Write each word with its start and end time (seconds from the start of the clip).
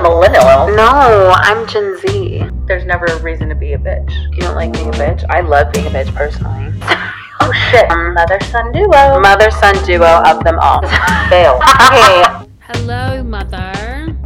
millennial. 0.00 0.74
No, 0.76 1.34
I'm 1.36 1.66
Gen 1.66 1.98
Z. 1.98 2.44
There's 2.66 2.84
never 2.84 3.04
a 3.06 3.20
reason 3.20 3.48
to 3.48 3.54
be 3.54 3.72
a 3.72 3.78
bitch. 3.78 4.10
You 4.32 4.40
don't 4.40 4.54
like 4.54 4.72
being 4.72 4.88
a 4.88 4.92
bitch? 4.92 5.24
I 5.28 5.40
love 5.40 5.72
being 5.72 5.86
a 5.86 5.90
bitch 5.90 6.14
personally. 6.14 6.72
Oh 7.44 7.52
shit. 7.70 7.88
Mother 7.88 8.38
son 8.52 8.70
duo. 8.70 9.18
Mother 9.18 9.50
son 9.50 9.74
duo 9.84 10.22
of 10.24 10.44
them 10.44 10.60
all. 10.60 10.80
Fail. 11.28 11.58
okay. 11.82 12.46
Hello, 12.60 13.20
mother. 13.24 14.16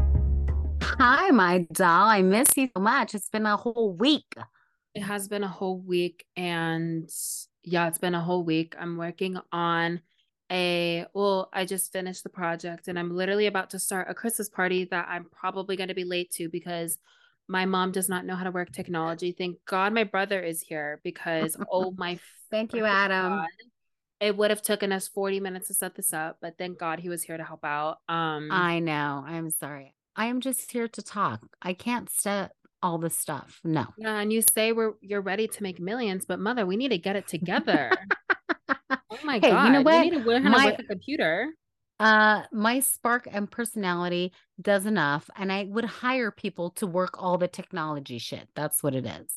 Hi, 0.83 1.31
my 1.31 1.67
doll. 1.73 2.09
I 2.09 2.21
miss 2.21 2.48
you 2.57 2.69
so 2.77 2.83
much. 2.83 3.14
It's 3.14 3.30
been 3.30 3.46
a 3.46 3.57
whole 3.57 3.95
week. 3.95 4.35
It 4.95 5.03
has 5.03 5.29
been 5.29 5.45
a 5.45 5.48
whole 5.48 5.79
week, 5.79 6.27
and 6.37 7.11
yeah, 7.64 7.89
it's 7.89 7.96
been 7.96 8.14
a 8.14 8.21
whole 8.21 8.45
week. 8.45 8.75
I'm 8.79 8.98
working 8.98 9.39
on 9.51 10.03
a 10.51 11.07
well, 11.13 11.49
I 11.53 11.65
just 11.65 11.93
finished 11.93 12.23
the 12.23 12.29
project, 12.29 12.89
and 12.89 12.99
I'm 12.99 13.15
literally 13.15 13.46
about 13.46 13.71
to 13.71 13.79
start 13.79 14.09
a 14.11 14.15
Christmas 14.15 14.49
party 14.49 14.85
that 14.85 15.07
I'm 15.09 15.25
probably 15.25 15.77
going 15.77 15.89
to 15.89 15.95
be 15.95 16.05
late 16.05 16.31
to 16.33 16.49
because 16.49 16.99
my 17.49 17.64
mom 17.64 17.93
does 17.93 18.09
not 18.09 18.25
know 18.25 18.37
how 18.37 18.45
to 18.45 18.51
work 18.51 18.73
technology. 18.73 19.32
Thank 19.32 19.59
God 19.67 19.93
my 19.93 20.04
brother 20.04 20.40
is 20.40 20.61
here 20.61 21.01
because 21.03 21.57
oh 21.71 21.95
my 21.96 22.18
Thank 22.51 22.75
you, 22.75 22.85
Adam. 22.85 23.39
God, 23.39 23.49
it 24.21 24.37
would 24.37 24.51
have 24.51 24.63
taken 24.63 24.93
us 24.93 25.09
40 25.09 25.40
minutes 25.40 25.68
to 25.68 25.75
set 25.75 25.95
this 25.95 26.13
up, 26.13 26.39
but 26.40 26.57
thank 26.57 26.79
God 26.79 27.01
he 27.01 27.09
was 27.09 27.23
here 27.23 27.37
to 27.37 27.45
help 27.45 27.65
out. 27.65 27.99
Um 28.09 28.49
I 28.51 28.79
know. 28.79 29.25
I'm 29.26 29.51
sorry. 29.51 29.95
I 30.15 30.26
am 30.26 30.40
just 30.40 30.71
here 30.71 30.89
to 30.89 31.03
talk. 31.03 31.40
I 31.61 31.75
can't 31.75 32.09
set 32.09 32.53
all 32.83 32.98
the 32.98 33.11
stuff. 33.11 33.61
No. 33.65 33.87
Yeah, 33.98 34.20
and 34.20 34.33
you 34.33 34.42
say 34.55 34.73
we're 34.73 34.95
you're 35.01 35.20
ready 35.20 35.48
to 35.48 35.62
make 35.62 35.81
millions, 35.81 36.25
but 36.25 36.39
mother, 36.39 36.65
we 36.67 36.77
need 36.77 36.91
to 36.91 36.98
get 36.98 37.17
it 37.17 37.27
together. 37.27 37.91
oh 39.11 39.19
my 39.25 39.39
Hey, 39.39 39.48
you 39.48 39.55
god, 39.55 39.73
know 39.73 39.83
what? 39.83 40.05
we 40.05 40.11
need 40.11 40.19
to 40.23 40.28
learn 40.28 40.42
how 40.42 40.51
My- 40.51 40.65
to 40.67 40.70
work 40.73 40.81
a 40.81 40.84
computer. 40.84 41.48
Uh 41.98 42.42
my 42.53 42.81
spark 42.81 43.27
and 43.31 43.51
personality 43.51 44.33
does 44.61 44.84
enough 44.84 45.31
and 45.34 45.51
I 45.51 45.65
would 45.65 45.87
hire 45.87 46.31
people 46.31 46.70
to 46.73 46.87
work 46.87 47.15
all 47.23 47.39
the 47.39 47.48
technology 47.48 48.19
shit. 48.19 48.48
That's 48.55 48.83
what 48.83 48.95
it 48.95 49.06
is. 49.06 49.34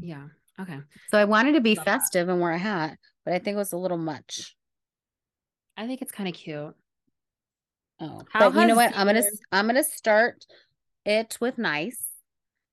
Yeah. 0.00 0.28
Okay. 0.60 0.78
So 1.10 1.18
I 1.18 1.24
wanted 1.24 1.54
to 1.54 1.60
be 1.60 1.74
Love 1.74 1.84
that. 1.84 2.00
festive 2.00 2.28
and 2.28 2.40
wear 2.40 2.52
a 2.52 2.58
hat, 2.58 2.96
but 3.24 3.34
I 3.34 3.38
think 3.40 3.54
it 3.56 3.58
was 3.58 3.72
a 3.72 3.76
little 3.76 3.98
much. 3.98 4.54
I 5.76 5.86
think 5.88 6.00
it's 6.02 6.12
kind 6.12 6.28
of 6.28 6.34
cute. 6.36 6.74
Oh, 8.00 8.22
How 8.32 8.50
but 8.50 8.60
you 8.60 8.66
know 8.68 8.76
what? 8.76 8.92
I'm 8.96 9.06
gonna 9.06 9.22
I'm 9.50 9.66
gonna 9.66 9.82
start 9.84 10.44
it 11.04 11.38
with 11.40 11.56
nice, 11.58 12.02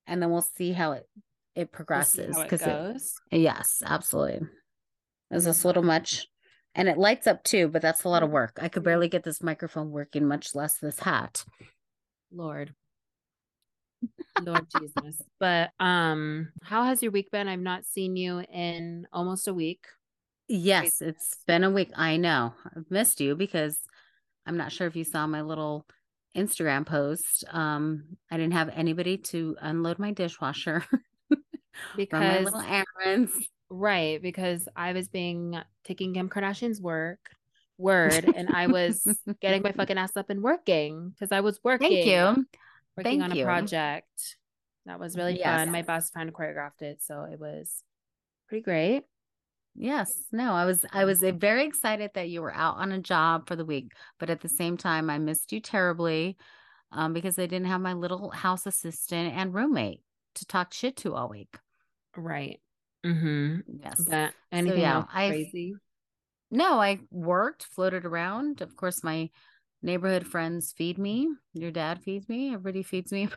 and 0.05 0.21
then 0.21 0.29
we'll 0.31 0.41
see 0.41 0.73
how 0.73 0.91
it 0.91 1.07
it 1.55 1.59
We'll 1.59 1.67
progresses. 1.67 2.37
Because 2.37 2.61
goes. 2.61 3.15
yes, 3.31 3.81
absolutely. 3.85 4.47
Is 5.31 5.45
this 5.45 5.63
a 5.63 5.67
little 5.67 5.83
much? 5.83 6.27
And 6.75 6.87
it 6.87 6.97
lights 6.97 7.27
up 7.27 7.43
too, 7.43 7.67
but 7.67 7.81
that's 7.81 8.03
a 8.03 8.09
lot 8.09 8.23
of 8.23 8.29
work. 8.29 8.57
I 8.61 8.69
could 8.69 8.83
barely 8.83 9.09
get 9.09 9.23
this 9.23 9.41
microphone 9.41 9.91
working, 9.91 10.27
much 10.27 10.55
less 10.55 10.77
this 10.77 10.99
hat. 10.99 11.43
Lord. 12.31 12.73
Lord 14.41 14.67
Jesus. 14.77 15.21
But 15.39 15.71
um, 15.79 16.49
how 16.63 16.83
has 16.83 17.01
your 17.01 17.13
week 17.13 17.31
been? 17.31 17.47
I've 17.47 17.59
not 17.59 17.85
seen 17.85 18.17
you 18.17 18.39
in 18.39 19.07
almost 19.13 19.47
a 19.47 19.53
week. 19.53 19.85
Yes, 20.49 21.01
it's 21.01 21.37
been 21.47 21.63
a 21.63 21.69
week. 21.69 21.91
I 21.95 22.17
know. 22.17 22.53
I've 22.75 22.89
missed 22.89 23.21
you 23.21 23.35
because 23.35 23.79
I'm 24.45 24.57
not 24.57 24.73
sure 24.73 24.85
if 24.87 24.97
you 24.97 25.05
saw 25.05 25.27
my 25.27 25.41
little 25.41 25.85
Instagram 26.35 26.85
post. 26.85 27.45
Um, 27.51 28.17
I 28.29 28.37
didn't 28.37 28.53
have 28.53 28.69
anybody 28.69 29.17
to 29.17 29.55
unload 29.61 29.97
my 29.97 30.11
dishwasher, 30.11 30.83
run 31.31 31.39
my 31.39 31.39
Because 31.95 32.45
little 32.45 32.61
errands. 33.05 33.31
Right, 33.69 34.21
because 34.21 34.67
I 34.75 34.93
was 34.93 35.07
being 35.07 35.59
taking 35.83 36.13
Kim 36.13 36.29
Kardashian's 36.29 36.81
work 36.81 37.19
word 37.77 38.25
and 38.35 38.49
I 38.49 38.67
was 38.67 39.07
getting 39.41 39.61
my 39.61 39.71
fucking 39.71 39.97
ass 39.97 40.17
up 40.17 40.29
and 40.29 40.41
working 40.41 41.09
because 41.11 41.31
I 41.31 41.41
was 41.41 41.59
working. 41.63 41.89
Thank 41.89 42.05
you. 42.05 42.45
working 42.97 43.19
Thank 43.21 43.23
on 43.23 43.31
a 43.37 43.43
project. 43.43 44.37
That 44.85 44.99
was 44.99 45.15
really 45.15 45.37
Yes. 45.37 45.61
fun. 45.61 45.71
My 45.71 45.81
boss 45.83 46.09
friend 46.09 46.33
choreographed 46.33 46.81
it, 46.81 47.01
so 47.01 47.23
it 47.23 47.39
was 47.39 47.83
pretty 48.47 48.63
great. 48.63 49.03
Yes, 49.75 50.13
no, 50.31 50.51
I 50.53 50.65
was 50.65 50.83
I 50.91 51.05
was 51.05 51.23
uh, 51.23 51.31
very 51.31 51.63
excited 51.65 52.11
that 52.15 52.27
you 52.27 52.41
were 52.41 52.53
out 52.53 52.77
on 52.77 52.91
a 52.91 52.99
job 52.99 53.47
for 53.47 53.55
the 53.55 53.63
week, 53.63 53.93
but 54.19 54.29
at 54.29 54.41
the 54.41 54.49
same 54.49 54.75
time, 54.75 55.09
I 55.09 55.19
missed 55.19 55.53
you 55.53 55.61
terribly, 55.61 56.37
um, 56.91 57.13
because 57.13 57.39
I 57.39 57.45
didn't 57.45 57.67
have 57.67 57.79
my 57.79 57.93
little 57.93 58.31
house 58.31 58.65
assistant 58.65 59.33
and 59.35 59.53
roommate 59.53 60.01
to 60.35 60.45
talk 60.45 60.73
shit 60.73 60.97
to 60.97 61.13
all 61.13 61.29
week. 61.29 61.55
Right. 62.17 62.59
Mm-hmm. 63.05 63.59
Yes. 63.83 64.01
But 64.07 64.33
anything 64.51 64.81
yeah, 64.81 64.95
else 64.95 65.07
I've- 65.13 65.35
crazy? 65.35 65.75
No, 66.51 66.81
I 66.81 66.99
worked, 67.11 67.63
floated 67.63 68.05
around. 68.05 68.61
Of 68.61 68.75
course, 68.75 69.03
my 69.03 69.29
neighborhood 69.83 70.25
friends 70.25 70.73
feed 70.75 70.97
me. 70.97 71.29
Your 71.53 71.69
dad 71.69 72.01
feeds 72.01 72.27
me. 72.27 72.53
Everybody 72.53 72.81
feeds 72.81 73.11
me. 73.11 73.29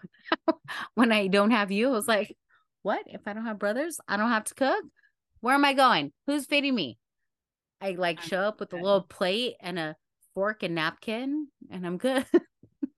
when 0.94 1.12
I 1.12 1.26
don't 1.26 1.50
have 1.50 1.70
you, 1.70 1.88
I 1.88 1.92
was 1.92 2.08
like, 2.08 2.34
what? 2.82 3.02
If 3.06 3.20
I 3.26 3.34
don't 3.34 3.44
have 3.44 3.58
brothers, 3.58 3.98
I 4.08 4.16
don't 4.16 4.30
have 4.30 4.44
to 4.44 4.54
cook? 4.54 4.84
Where 5.40 5.54
am 5.54 5.64
I 5.64 5.74
going? 5.74 6.12
Who's 6.26 6.46
feeding 6.46 6.74
me? 6.74 6.98
I 7.80 7.90
like 7.90 8.20
show 8.20 8.40
up 8.40 8.60
with 8.60 8.72
a 8.72 8.76
little 8.76 9.02
plate 9.02 9.56
and 9.60 9.78
a 9.78 9.96
fork 10.34 10.62
and 10.62 10.74
napkin, 10.74 11.48
and 11.70 11.86
I'm 11.86 11.98
good. 11.98 12.24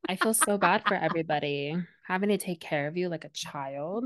I 0.08 0.16
feel 0.16 0.34
so 0.34 0.58
bad 0.58 0.84
for 0.86 0.94
everybody 0.94 1.74
having 2.06 2.28
to 2.28 2.38
take 2.38 2.60
care 2.60 2.86
of 2.86 2.96
you 2.96 3.08
like 3.08 3.24
a 3.24 3.30
child. 3.30 4.04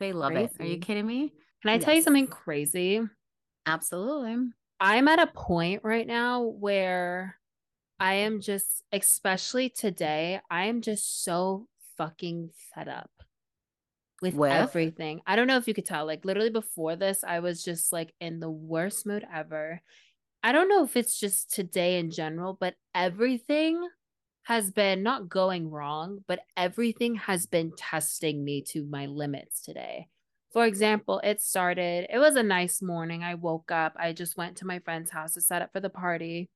They 0.00 0.12
love 0.12 0.32
it. 0.32 0.52
Are 0.58 0.66
you 0.66 0.78
kidding 0.78 1.06
me? 1.06 1.32
Can 1.62 1.70
I 1.70 1.78
tell 1.78 1.94
you 1.94 2.02
something 2.02 2.26
crazy? 2.26 3.00
Absolutely. 3.66 4.50
I'm 4.80 5.08
at 5.08 5.18
a 5.18 5.26
point 5.26 5.82
right 5.84 6.06
now 6.06 6.42
where 6.42 7.36
I 7.98 8.14
am 8.14 8.40
just, 8.40 8.82
especially 8.92 9.70
today, 9.70 10.40
I 10.50 10.66
am 10.66 10.82
just 10.82 11.24
so 11.24 11.66
fucking 11.96 12.50
fed 12.74 12.88
up 12.88 13.10
with 14.20 14.34
With? 14.34 14.52
everything. 14.52 15.20
I 15.26 15.36
don't 15.36 15.46
know 15.46 15.56
if 15.56 15.68
you 15.68 15.74
could 15.74 15.86
tell. 15.86 16.06
Like, 16.06 16.24
literally 16.24 16.50
before 16.50 16.96
this, 16.96 17.24
I 17.24 17.40
was 17.40 17.64
just 17.64 17.92
like 17.92 18.12
in 18.20 18.40
the 18.40 18.50
worst 18.50 19.06
mood 19.06 19.24
ever. 19.32 19.80
I 20.42 20.52
don't 20.52 20.68
know 20.68 20.84
if 20.84 20.96
it's 20.96 21.18
just 21.18 21.54
today 21.54 21.98
in 21.98 22.10
general, 22.10 22.56
but 22.58 22.74
everything 22.94 23.88
has 24.44 24.70
been 24.70 25.02
not 25.02 25.28
going 25.28 25.70
wrong, 25.70 26.22
but 26.26 26.40
everything 26.56 27.14
has 27.14 27.46
been 27.46 27.72
testing 27.76 28.44
me 28.44 28.62
to 28.62 28.84
my 28.84 29.06
limits 29.06 29.62
today. 29.62 30.08
For 30.52 30.66
example, 30.66 31.20
it 31.24 31.42
started, 31.42 32.06
it 32.10 32.18
was 32.18 32.36
a 32.36 32.42
nice 32.42 32.80
morning. 32.80 33.24
I 33.24 33.34
woke 33.34 33.72
up, 33.72 33.94
I 33.98 34.12
just 34.12 34.36
went 34.36 34.56
to 34.58 34.66
my 34.66 34.78
friend's 34.78 35.10
house 35.10 35.34
to 35.34 35.40
set 35.40 35.62
up 35.62 35.72
for 35.72 35.80
the 35.80 35.90
party. 35.90 36.50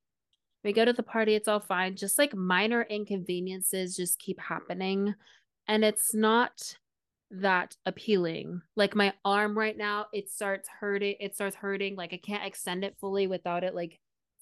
We 0.62 0.72
go 0.72 0.84
to 0.84 0.92
the 0.92 1.02
party, 1.02 1.34
it's 1.34 1.48
all 1.48 1.60
fine. 1.60 1.96
Just 1.96 2.18
like 2.18 2.34
minor 2.34 2.82
inconveniences 2.82 3.96
just 3.96 4.18
keep 4.18 4.38
happening. 4.38 5.14
And 5.66 5.84
it's 5.84 6.14
not 6.14 6.76
that 7.30 7.76
appealing. 7.86 8.62
Like 8.76 8.94
my 8.94 9.14
arm 9.24 9.56
right 9.56 9.76
now, 9.76 10.06
it 10.12 10.30
starts 10.30 10.68
hurting. 10.80 11.16
It 11.20 11.34
starts 11.34 11.56
hurting. 11.56 11.96
Like 11.96 12.12
I 12.12 12.20
can't 12.22 12.46
extend 12.46 12.84
it 12.84 12.96
fully 13.00 13.26
without 13.26 13.64
it 13.64 13.74
like 13.74 13.98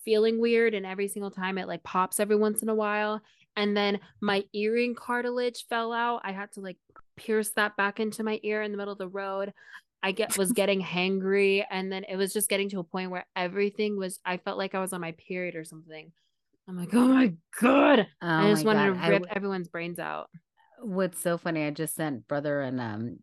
feeling 0.06 0.40
weird. 0.40 0.72
And 0.72 0.86
every 0.86 1.08
single 1.08 1.30
time 1.30 1.58
it 1.58 1.68
like 1.68 1.82
pops 1.82 2.18
every 2.18 2.36
once 2.36 2.62
in 2.62 2.70
a 2.70 2.74
while. 2.74 3.20
And 3.56 3.76
then 3.76 4.00
my 4.22 4.44
earring 4.54 4.94
cartilage 4.94 5.66
fell 5.68 5.92
out. 5.92 6.22
I 6.24 6.32
had 6.32 6.50
to 6.52 6.60
like 6.60 6.78
pierce 7.18 7.50
that 7.56 7.76
back 7.76 8.00
into 8.00 8.22
my 8.22 8.40
ear 8.42 8.62
in 8.62 8.70
the 8.72 8.78
middle 8.78 8.92
of 8.92 8.98
the 8.98 9.08
road. 9.08 9.52
I 10.02 10.12
get 10.12 10.38
was 10.38 10.52
getting 10.60 10.80
hangry 10.80 11.64
and 11.70 11.90
then 11.92 12.04
it 12.04 12.16
was 12.16 12.32
just 12.32 12.48
getting 12.48 12.70
to 12.70 12.78
a 12.80 12.84
point 12.84 13.10
where 13.10 13.26
everything 13.36 13.98
was 13.98 14.18
I 14.24 14.38
felt 14.38 14.56
like 14.56 14.74
I 14.74 14.80
was 14.80 14.92
on 14.94 15.00
my 15.02 15.12
period 15.12 15.56
or 15.56 15.64
something. 15.64 16.12
I'm 16.68 16.76
like, 16.76 16.94
oh 16.94 17.06
my 17.08 17.32
god. 17.60 18.06
Oh 18.22 18.26
I 18.26 18.50
just 18.50 18.64
wanted 18.64 18.94
God. 18.94 19.02
to 19.04 19.10
rip 19.10 19.22
w- 19.22 19.32
everyone's 19.36 19.68
brains 19.68 19.98
out. 19.98 20.28
what's 20.82 21.20
so 21.20 21.38
funny 21.38 21.64
i 21.64 21.70
just 21.70 21.94
sent 21.94 22.28
brother 22.28 22.60
and 22.60 22.78
um 22.80 23.18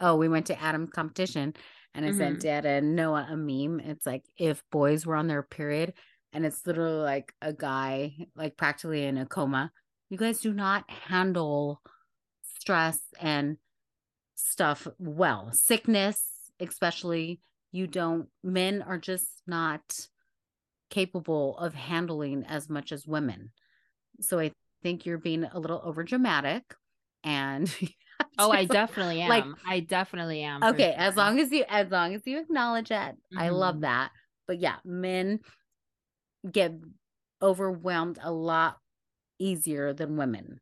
oh 0.00 0.16
we 0.16 0.28
went 0.28 0.46
to 0.46 0.60
adam's 0.60 0.90
competition 0.90 1.54
and 1.94 2.04
i 2.04 2.10
sent 2.10 2.38
Mhm. 2.38 2.42
dad 2.42 2.66
and 2.66 2.96
noah 2.96 3.26
a 3.30 3.36
meme 3.36 3.78
it's 3.80 4.04
like 4.04 4.24
if 4.36 4.60
boys 4.72 5.06
were 5.06 5.14
on 5.14 5.28
their 5.28 5.42
period 5.44 5.94
and 6.36 6.44
it's 6.44 6.66
literally 6.66 7.02
like 7.02 7.32
a 7.40 7.52
guy 7.52 8.12
like 8.36 8.56
practically 8.58 9.04
in 9.04 9.16
a 9.16 9.24
coma 9.24 9.72
you 10.10 10.18
guys 10.18 10.40
do 10.40 10.52
not 10.52 10.84
handle 10.90 11.80
stress 12.58 12.98
and 13.18 13.56
stuff 14.34 14.86
well 14.98 15.50
sickness 15.52 16.22
especially 16.60 17.40
you 17.72 17.86
don't 17.86 18.28
men 18.44 18.82
are 18.82 18.98
just 18.98 19.42
not 19.46 19.82
capable 20.90 21.56
of 21.58 21.74
handling 21.74 22.44
as 22.46 22.68
much 22.68 22.92
as 22.92 23.06
women 23.06 23.50
so 24.20 24.38
i 24.38 24.50
think 24.82 25.06
you're 25.06 25.18
being 25.18 25.44
a 25.44 25.58
little 25.58 25.80
over 25.84 26.04
dramatic 26.04 26.62
and 27.24 27.74
Oh, 28.38 28.50
I 28.50 28.64
definitely 28.64 29.20
am. 29.22 29.28
like- 29.28 29.44
I 29.66 29.80
definitely 29.80 30.42
am. 30.42 30.62
okay 30.62 30.92
as 30.96 31.16
long 31.16 31.38
as 31.40 31.50
you 31.50 31.64
as 31.68 31.90
long 31.90 32.14
as 32.14 32.22
you 32.26 32.38
acknowledge 32.40 32.90
it 32.90 33.14
i 33.36 33.48
love 33.48 33.76
Mhm. 33.76 33.80
that 33.82 34.10
but 34.46 34.58
yeah 34.60 34.76
men 34.84 35.40
get 36.52 36.72
overwhelmed 37.42 38.18
a 38.22 38.32
lot 38.32 38.78
easier 39.38 39.92
than 39.92 40.16
women 40.16 40.60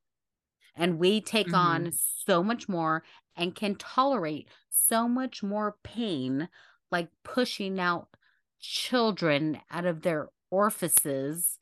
and 0.76 0.98
we 0.98 1.20
take 1.20 1.52
Mm-hmm. 1.52 1.54
on 1.54 1.92
so 1.92 2.42
much 2.42 2.68
more 2.68 3.04
and 3.36 3.54
can 3.54 3.76
tolerate 3.76 4.48
so 4.70 5.08
much 5.08 5.42
more 5.42 5.76
pain 5.84 6.48
like 6.90 7.08
pushing 7.24 7.78
out 7.80 8.08
children 8.60 9.60
out 9.70 9.84
of 9.86 10.02
their 10.02 10.28
orifices 10.50 11.58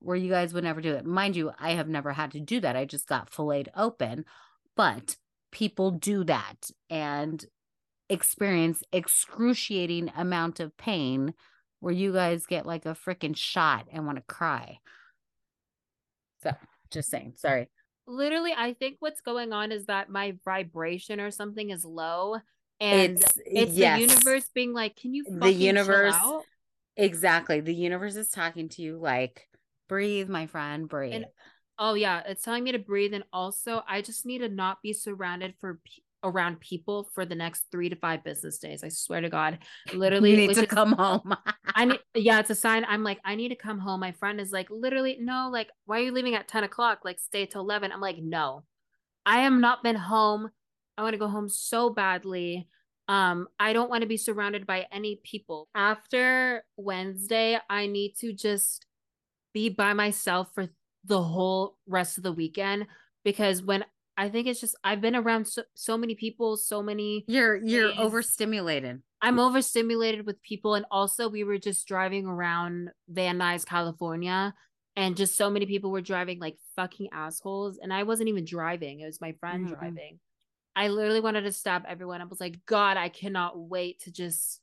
where 0.00 0.16
you 0.16 0.30
guys 0.30 0.52
would 0.54 0.64
never 0.64 0.80
do 0.80 0.94
it. 0.94 1.04
Mind 1.04 1.36
you, 1.36 1.52
I 1.58 1.72
have 1.72 1.88
never 1.88 2.12
had 2.12 2.30
to 2.32 2.40
do 2.40 2.60
that. 2.60 2.76
I 2.76 2.84
just 2.84 3.06
got 3.08 3.30
filleted 3.30 3.70
open, 3.76 4.24
but 4.76 5.16
people 5.50 5.90
do 5.90 6.24
that 6.24 6.70
and 6.88 7.44
experience 8.08 8.82
excruciating 8.92 10.10
amount 10.16 10.60
of 10.60 10.76
pain 10.76 11.34
where 11.80 11.94
you 11.94 12.12
guys 12.12 12.46
get 12.46 12.66
like 12.66 12.86
a 12.86 12.94
freaking 12.94 13.36
shot 13.36 13.86
and 13.92 14.06
want 14.06 14.16
to 14.16 14.22
cry. 14.22 14.78
So, 16.42 16.52
just 16.90 17.10
saying. 17.10 17.34
Sorry. 17.36 17.68
Literally, 18.06 18.54
I 18.56 18.74
think 18.74 18.96
what's 19.00 19.20
going 19.20 19.52
on 19.52 19.70
is 19.72 19.86
that 19.86 20.08
my 20.08 20.34
vibration 20.44 21.20
or 21.20 21.30
something 21.30 21.70
is 21.70 21.84
low, 21.84 22.36
and 22.80 23.22
it's, 23.44 23.74
yes. 23.74 23.98
the 23.98 24.06
universe 24.06 24.50
being 24.54 24.72
like, 24.72 24.96
"Can 24.96 25.12
you?" 25.14 25.24
The 25.28 25.52
universe- 25.52 26.14
out?" 26.14 26.44
Exactly. 26.96 27.60
The 27.60 27.74
universe 27.74 28.16
is 28.16 28.28
talking 28.28 28.68
to 28.70 28.82
you 28.82 28.98
like, 28.98 29.48
breathe, 29.88 30.28
my 30.28 30.46
friend, 30.46 30.88
breathe. 30.88 31.24
Oh 31.78 31.94
yeah, 31.94 32.22
it's 32.26 32.42
telling 32.42 32.64
me 32.64 32.72
to 32.72 32.78
breathe, 32.78 33.14
and 33.14 33.24
also 33.32 33.82
I 33.86 34.02
just 34.02 34.26
need 34.26 34.38
to 34.38 34.48
not 34.48 34.82
be 34.82 34.92
surrounded 34.92 35.54
for 35.60 35.78
around 36.22 36.60
people 36.60 37.08
for 37.14 37.24
the 37.24 37.34
next 37.34 37.66
three 37.70 37.88
to 37.88 37.96
five 37.96 38.24
business 38.24 38.58
days. 38.58 38.82
I 38.82 38.88
swear 38.88 39.20
to 39.20 39.28
God, 39.28 39.58
literally, 39.94 40.30
you 40.32 40.36
need 40.36 40.54
to 40.54 40.62
is- 40.62 40.68
come 40.68 40.92
home. 40.92 41.34
I 41.74 41.84
need, 41.84 42.00
yeah, 42.14 42.40
it's 42.40 42.50
a 42.50 42.54
sign. 42.54 42.84
I'm 42.88 43.04
like, 43.04 43.18
I 43.24 43.34
need 43.34 43.50
to 43.50 43.56
come 43.56 43.78
home. 43.78 44.00
My 44.00 44.12
friend 44.12 44.40
is 44.40 44.52
like, 44.52 44.68
literally, 44.70 45.18
no, 45.20 45.48
like, 45.52 45.68
why 45.86 45.98
are 45.98 46.02
you 46.02 46.12
leaving 46.12 46.34
at 46.34 46.48
10 46.48 46.64
o'clock? 46.64 47.00
Like, 47.04 47.18
stay 47.18 47.46
till 47.46 47.62
11. 47.62 47.92
I'm 47.92 48.00
like, 48.00 48.18
no, 48.18 48.64
I 49.24 49.40
am 49.40 49.60
not 49.60 49.82
been 49.82 49.96
home. 49.96 50.50
I 50.96 51.02
want 51.02 51.14
to 51.14 51.18
go 51.18 51.28
home 51.28 51.48
so 51.48 51.90
badly. 51.90 52.68
Um, 53.06 53.48
I 53.58 53.72
don't 53.72 53.88
want 53.88 54.02
to 54.02 54.08
be 54.08 54.16
surrounded 54.16 54.66
by 54.66 54.86
any 54.92 55.20
people. 55.22 55.68
After 55.74 56.64
Wednesday, 56.76 57.58
I 57.70 57.86
need 57.86 58.14
to 58.20 58.32
just 58.32 58.84
be 59.54 59.68
by 59.68 59.92
myself 59.92 60.50
for 60.54 60.68
the 61.04 61.22
whole 61.22 61.78
rest 61.86 62.18
of 62.18 62.24
the 62.24 62.32
weekend 62.32 62.86
because 63.24 63.62
when 63.62 63.84
I 64.18 64.28
think 64.28 64.48
it's 64.48 64.60
just 64.60 64.74
I've 64.82 65.00
been 65.00 65.14
around 65.14 65.46
so, 65.46 65.62
so 65.74 65.96
many 65.96 66.14
people, 66.16 66.56
so 66.56 66.82
many 66.82 67.24
you're 67.28 67.54
you're 67.56 67.88
Days. 67.90 67.98
overstimulated. 68.00 69.00
I'm 69.22 69.38
overstimulated 69.38 70.26
with 70.26 70.42
people. 70.42 70.74
And 70.74 70.84
also, 70.90 71.28
we 71.28 71.44
were 71.44 71.56
just 71.58 71.86
driving 71.88 72.26
around 72.26 72.90
Van 73.08 73.38
Nuys, 73.38 73.64
California, 73.64 74.54
and 74.96 75.16
just 75.16 75.36
so 75.36 75.48
many 75.48 75.66
people 75.66 75.90
were 75.92 76.00
driving 76.02 76.40
like 76.40 76.56
fucking 76.76 77.08
assholes. 77.12 77.78
And 77.80 77.92
I 77.92 78.02
wasn't 78.02 78.28
even 78.28 78.44
driving, 78.44 79.00
it 79.00 79.06
was 79.06 79.20
my 79.20 79.32
friend 79.40 79.66
Mhm. 79.68 79.78
driving. 79.78 80.18
I 80.76 80.88
literally 80.88 81.20
wanted 81.20 81.42
to 81.42 81.52
stop 81.52 81.84
everyone. 81.88 82.20
I 82.20 82.24
was 82.24 82.40
like, 82.40 82.64
God, 82.66 82.96
I 82.96 83.08
cannot 83.08 83.58
wait 83.58 84.00
to 84.00 84.10
just 84.12 84.60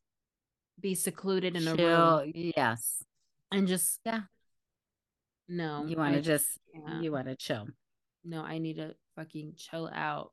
be 0.80 0.96
secluded 0.96 1.56
in 1.56 1.68
a 1.68 1.76
room 1.76 2.32
Yes. 2.36 3.04
and 3.52 3.68
just, 3.68 4.00
Yeah. 4.06 4.22
no. 5.48 5.86
You 5.86 5.96
want 5.98 6.16
to 6.16 6.22
just 6.22 6.60
can't. 6.74 7.04
you 7.04 7.12
want 7.12 7.28
to 7.28 7.36
chill. 7.36 7.68
No, 8.26 8.42
I 8.42 8.58
need 8.58 8.78
to 8.78 8.96
fucking 9.16 9.54
chill 9.58 9.90
out. 9.94 10.32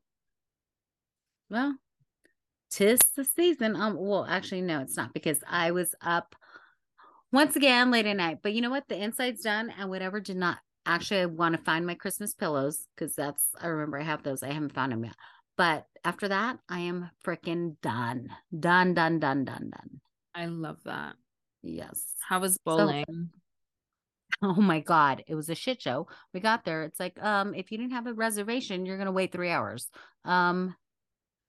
Well, 1.51 1.77
tis 2.71 2.99
the 3.17 3.25
season. 3.25 3.77
Um, 3.77 3.97
well, 3.99 4.27
actually, 4.29 4.63
no, 4.63 4.81
it's 4.81 4.97
not 4.97 5.13
because 5.13 5.39
I 5.47 5.71
was 5.73 5.95
up 6.01 6.35
once 7.31 7.57
again 7.57 7.91
late 7.91 8.07
at 8.07 8.17
night. 8.17 8.39
But 8.43 8.55
you 8.55 8.63
know 8.63 8.71
what? 8.71 8.89
The 8.89 9.03
inside's 9.03 9.43
done, 9.43 9.73
and 9.79 9.91
whatever 9.91 10.21
did 10.21 10.37
not 10.37 10.59
actually 10.87 11.21
I 11.21 11.27
want 11.27 11.57
to 11.57 11.63
find 11.63 11.87
my 11.87 11.95
Christmas 11.95 12.35
pillows 12.35 12.87
because 12.95 13.15
that's 13.15 13.47
I 13.61 13.69
remember 13.69 13.99
I 13.99 14.05
have 14.05 14.23
those. 14.23 14.43
I 14.43 14.53
haven't 14.53 14.75
found 14.75 14.93
them 14.93 15.05
yet. 15.05 15.17
But 15.57 15.87
after 16.05 16.29
that, 16.29 16.59
I 16.69 16.81
am 16.81 17.11
freaking 17.25 17.77
done. 17.83 18.29
Done, 18.59 18.95
done, 18.95 19.21
done, 19.21 19.45
done, 19.45 19.71
done. 19.71 20.01
I 20.35 20.47
love 20.47 20.79
that. 20.85 21.15
Yes. 21.63 22.03
How 22.27 22.41
was 22.41 22.59
bowling? 22.65 23.31
Oh 24.43 24.61
my 24.61 24.81
God. 24.81 25.23
It 25.29 25.35
was 25.35 25.49
a 25.49 25.55
shit 25.55 25.81
show. 25.81 26.09
We 26.35 26.41
got 26.41 26.65
there. 26.65 26.83
It's 26.83 26.99
like, 26.99 27.23
um, 27.23 27.55
if 27.55 27.71
you 27.71 27.79
didn't 27.79 27.93
have 27.93 28.07
a 28.07 28.15
reservation, 28.15 28.85
you're 28.85 28.99
gonna 28.99 29.13
wait 29.13 29.31
three 29.31 29.51
hours. 29.51 29.89
Um, 30.25 30.75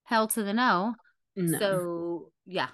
hell 0.04 0.28
to 0.28 0.44
the 0.44 0.54
no. 0.54 0.96
no. 1.36 1.60
So 1.60 2.32
yeah. 2.46 2.68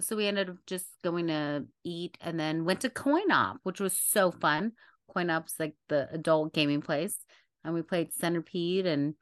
So 0.00 0.16
we 0.16 0.26
ended 0.26 0.50
up 0.50 0.56
just 0.66 0.86
going 1.04 1.26
to 1.26 1.66
eat 1.84 2.16
and 2.20 2.40
then 2.40 2.64
went 2.64 2.80
to 2.80 2.90
Coin 2.90 3.30
Op, 3.30 3.58
which 3.62 3.78
was 3.78 3.96
so 3.96 4.30
fun. 4.30 4.72
Coin 5.12 5.28
Op's 5.30 5.54
like 5.58 5.74
the 5.88 6.08
adult 6.12 6.54
gaming 6.54 6.80
place. 6.80 7.16
And 7.62 7.74
we 7.74 7.82
played 7.82 8.14
centipede 8.14 8.86
and 8.86 9.14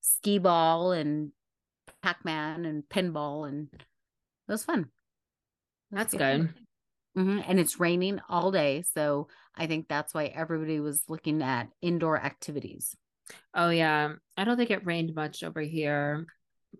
skee 0.00 0.38
ball 0.38 0.92
and 0.92 1.30
Pac-Man 2.02 2.64
and 2.64 2.82
pinball 2.88 3.48
and 3.48 3.68
it 3.72 4.52
was 4.52 4.64
fun. 4.64 4.80
It 4.80 4.86
was 5.94 6.06
That's 6.10 6.14
good. 6.14 6.54
Hmm 7.16 7.40
And 7.46 7.58
it's 7.58 7.80
raining 7.80 8.20
all 8.28 8.52
day. 8.52 8.82
So 8.94 9.28
I 9.54 9.66
think 9.66 9.88
that's 9.88 10.12
why 10.12 10.26
everybody 10.26 10.80
was 10.80 11.02
looking 11.08 11.42
at 11.42 11.68
indoor 11.80 12.18
activities. 12.22 12.94
Oh 13.54 13.70
yeah, 13.70 14.12
I 14.36 14.44
don't 14.44 14.56
think 14.56 14.70
it 14.70 14.86
rained 14.86 15.14
much 15.14 15.42
over 15.42 15.60
here, 15.60 16.26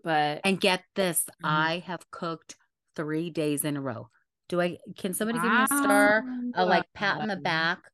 but 0.03 0.41
And 0.43 0.61
get 0.61 0.83
this, 0.95 1.25
Mhm. 1.43 1.49
I 1.49 1.83
have 1.87 2.09
cooked 2.11 2.55
three 2.95 3.29
days 3.31 3.65
in 3.65 3.77
a 3.77 3.81
row. 3.81 4.09
Do 4.47 4.61
I 4.61 4.77
can 4.95 5.13
somebody 5.13 5.39
give 5.39 5.51
me 5.51 5.63
a 5.63 5.67
star? 5.67 6.23
A 6.53 6.65
like 6.65 6.91
pat 6.93 7.19
on 7.19 7.27
the 7.27 7.35
back. 7.35 7.91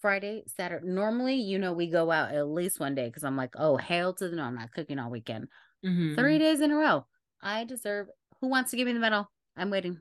Friday, 0.00 0.44
Saturday. 0.46 0.86
Normally, 0.86 1.34
you 1.34 1.58
know, 1.58 1.74
we 1.74 1.90
go 1.90 2.10
out 2.10 2.32
at 2.32 2.48
least 2.48 2.80
one 2.80 2.94
day 2.94 3.08
because 3.08 3.22
I'm 3.22 3.36
like, 3.36 3.54
oh, 3.58 3.76
hail 3.76 4.14
to 4.14 4.28
the 4.30 4.36
no, 4.36 4.44
I'm 4.44 4.54
not 4.54 4.72
cooking 4.72 4.98
all 4.98 5.10
weekend. 5.10 5.48
Mhm. 5.84 6.16
Three 6.16 6.38
days 6.38 6.62
in 6.62 6.70
a 6.70 6.76
row. 6.76 7.06
I 7.42 7.64
deserve. 7.64 8.08
Who 8.40 8.48
wants 8.48 8.70
to 8.70 8.78
give 8.78 8.86
me 8.86 8.94
the 8.94 8.98
medal? 9.00 9.30
I'm 9.56 9.68
waiting. 9.68 10.00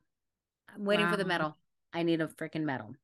I'm 0.74 0.86
waiting 0.86 1.10
for 1.10 1.18
the 1.18 1.26
medal. 1.26 1.58
I 1.94 2.04
need 2.04 2.22
a 2.22 2.28
freaking 2.28 2.64
medal. 2.64 2.96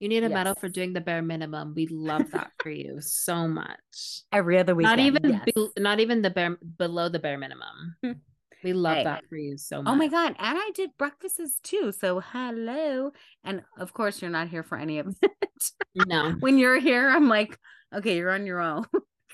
You 0.00 0.08
need 0.10 0.24
a 0.24 0.28
medal 0.28 0.54
for 0.54 0.68
doing 0.68 0.92
the 0.92 1.00
bare 1.00 1.22
minimum. 1.22 1.72
We 1.74 1.86
love 1.86 2.30
that 2.32 2.50
for 2.62 2.68
you 2.70 2.96
so 3.00 3.48
much. 3.48 4.22
Every 4.30 4.58
other 4.58 4.74
weekend. 4.74 4.96
not 4.98 5.06
even 5.06 5.30
yes. 5.30 5.44
be- 5.54 5.68
not 5.82 6.00
even 6.00 6.20
the 6.22 6.28
bare 6.30 6.58
below 6.78 7.08
the 7.08 7.18
bare 7.18 7.38
minimum. 7.38 7.96
We 8.64 8.72
love 8.72 8.96
Hey. 8.96 9.04
that 9.04 9.24
for 9.28 9.36
you 9.36 9.58
so 9.58 9.82
much. 9.82 9.92
Oh 9.92 9.94
my 9.94 10.08
god! 10.08 10.34
And 10.38 10.58
I 10.58 10.70
did 10.74 10.90
breakfasts 10.98 11.60
too. 11.62 11.92
So 11.92 12.20
hello. 12.20 13.12
And 13.44 13.62
of 13.78 13.92
course, 13.92 14.20
you're 14.20 14.30
not 14.30 14.48
here 14.48 14.62
for 14.64 14.76
any 14.78 14.98
of 14.98 15.14
it. 15.22 15.70
No. 15.94 16.32
when 16.40 16.58
you're 16.58 16.80
here, 16.80 17.08
I'm 17.08 17.28
like, 17.28 17.56
okay, 17.94 18.16
you're 18.16 18.32
on 18.32 18.44
your 18.46 18.60
own. 18.60 18.84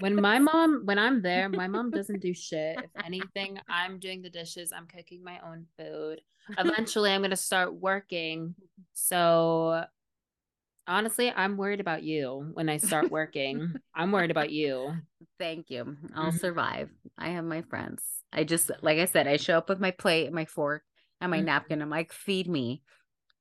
When 0.03 0.21
my 0.21 0.41
mom 0.41 0.83
when 0.85 0.99
I'm 0.99 1.23
there, 1.23 1.49
my 1.49 1.69
mom 1.69 1.93
doesn't 1.93 2.19
do 2.19 2.35
shit. 2.35 2.81
If 2.83 2.91
anything, 3.05 3.61
I'm 3.69 4.01
doing 4.01 4.21
the 4.21 4.31
dishes, 4.31 4.73
I'm 4.73 4.89
cooking 4.89 5.23
my 5.23 5.39
own 5.47 5.67
food. 5.79 6.21
Eventually 6.59 7.13
I'm 7.13 7.23
gonna 7.23 7.37
start 7.37 7.73
working. 7.73 8.57
So 8.95 9.85
honestly, 10.89 11.31
I'm 11.31 11.57
worried 11.57 11.79
about 11.79 12.03
you 12.03 12.51
when 12.55 12.69
I 12.69 12.79
start 12.79 13.13
working. 13.13 13.73
I'm 13.95 14.11
worried 14.11 14.33
about 14.33 14.51
you. 14.51 14.93
Thank 15.39 15.71
you. 15.71 15.97
I'll 16.17 16.33
Mhm. 16.33 16.41
survive. 16.41 16.91
I 17.17 17.29
have 17.29 17.45
my 17.45 17.63
friends. 17.63 18.03
I 18.33 18.43
just, 18.43 18.73
like 18.81 18.99
I 18.99 19.05
said, 19.05 19.29
I 19.29 19.37
show 19.37 19.57
up 19.57 19.69
with 19.69 19.79
my 19.79 19.93
plate, 19.93 20.33
my 20.33 20.47
fork, 20.47 20.83
and 21.21 21.31
my 21.31 21.39
Mhm. 21.39 21.45
napkin. 21.45 21.81
I'm 21.81 21.91
like, 21.91 22.13
feed 22.13 22.49
me. 22.49 22.83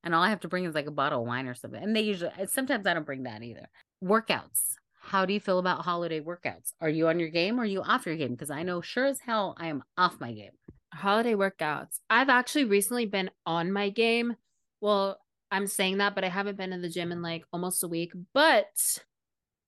And 0.04 0.14
all 0.14 0.22
I 0.22 0.30
have 0.30 0.40
to 0.40 0.48
bring 0.48 0.64
is 0.64 0.76
like 0.76 0.86
a 0.86 0.92
bottle 0.92 1.22
of 1.22 1.26
wine 1.26 1.48
or 1.48 1.54
something. 1.54 1.82
And 1.82 1.96
they 1.96 2.02
usually, 2.02 2.30
sometimes 2.46 2.86
I 2.86 2.94
don't 2.94 3.06
bring 3.06 3.24
that 3.24 3.42
either. 3.42 3.68
Workouts. 4.04 4.76
How 5.04 5.26
do 5.26 5.34
you 5.34 5.40
feel 5.40 5.58
about 5.58 5.84
holiday 5.84 6.20
workouts? 6.20 6.72
Are 6.80 6.88
you 6.88 7.08
on 7.08 7.18
your 7.18 7.28
game 7.28 7.58
or 7.58 7.64
are 7.64 7.66
you 7.66 7.82
off 7.82 8.06
your 8.06 8.16
game? 8.16 8.30
Because 8.30 8.50
I 8.50 8.62
know 8.62 8.80
sure 8.80 9.04
as 9.04 9.20
hell 9.20 9.54
I 9.58 9.66
am 9.66 9.82
off 9.98 10.20
my 10.20 10.32
game. 10.32 10.52
holiday 10.94 11.34
workouts. 11.34 11.98
I've 12.08 12.28
actually 12.28 12.64
recently 12.64 13.06
been 13.06 13.30
on 13.44 13.72
my 13.72 13.90
game. 13.90 14.36
Well, 14.80 15.18
I'm 15.50 15.66
saying 15.66 15.98
that, 15.98 16.14
but 16.14 16.24
I 16.24 16.28
haven't 16.28 16.56
been 16.56 16.72
in 16.72 16.82
the 16.82 16.88
gym 16.88 17.12
in 17.12 17.20
like 17.20 17.44
almost 17.52 17.82
a 17.82 17.88
week. 17.88 18.12
But 18.32 18.98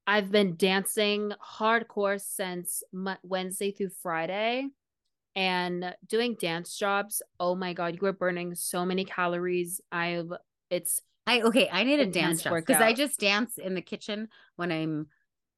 I've 0.06 0.30
been 0.30 0.56
dancing 0.56 1.32
hardcore 1.58 2.20
since 2.20 2.82
Wednesday 3.22 3.72
through 3.72 3.90
Friday 4.02 4.68
and 5.34 5.94
doing 6.06 6.36
dance 6.40 6.76
jobs. 6.78 7.22
Oh 7.40 7.54
my 7.54 7.72
God, 7.72 7.98
you 8.00 8.06
are 8.06 8.12
burning 8.12 8.54
so 8.54 8.84
many 8.84 9.04
calories. 9.04 9.80
I've, 9.90 10.32
it's, 10.70 11.00
I 11.26 11.40
okay, 11.40 11.68
I 11.72 11.84
need 11.84 12.00
a 12.00 12.06
dance 12.06 12.42
job 12.42 12.54
because 12.54 12.82
I 12.82 12.92
just 12.92 13.18
dance 13.18 13.56
in 13.58 13.74
the 13.74 13.82
kitchen 13.82 14.28
when 14.56 14.70
I'm 14.70 15.06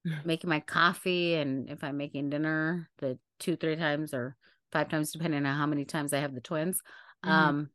making 0.25 0.51
my 0.51 0.61
coffee 0.61 1.35
and 1.35 1.69
if 1.71 1.83
I'm 1.85 1.97
making 1.97 2.31
dinner 2.31 2.89
the 2.99 3.19
two, 3.39 3.57
three 3.57 3.77
times 3.77 4.15
or 4.15 4.37
five 4.73 4.89
times, 4.89 5.13
depending 5.13 5.45
on 5.47 5.57
how 5.57 5.67
many 5.67 5.85
times 5.85 6.13
I 6.13 6.19
have 6.21 6.35
the 6.35 6.41
twins. 6.41 6.81
Mhm. 7.25 7.33
Um, 7.33 7.71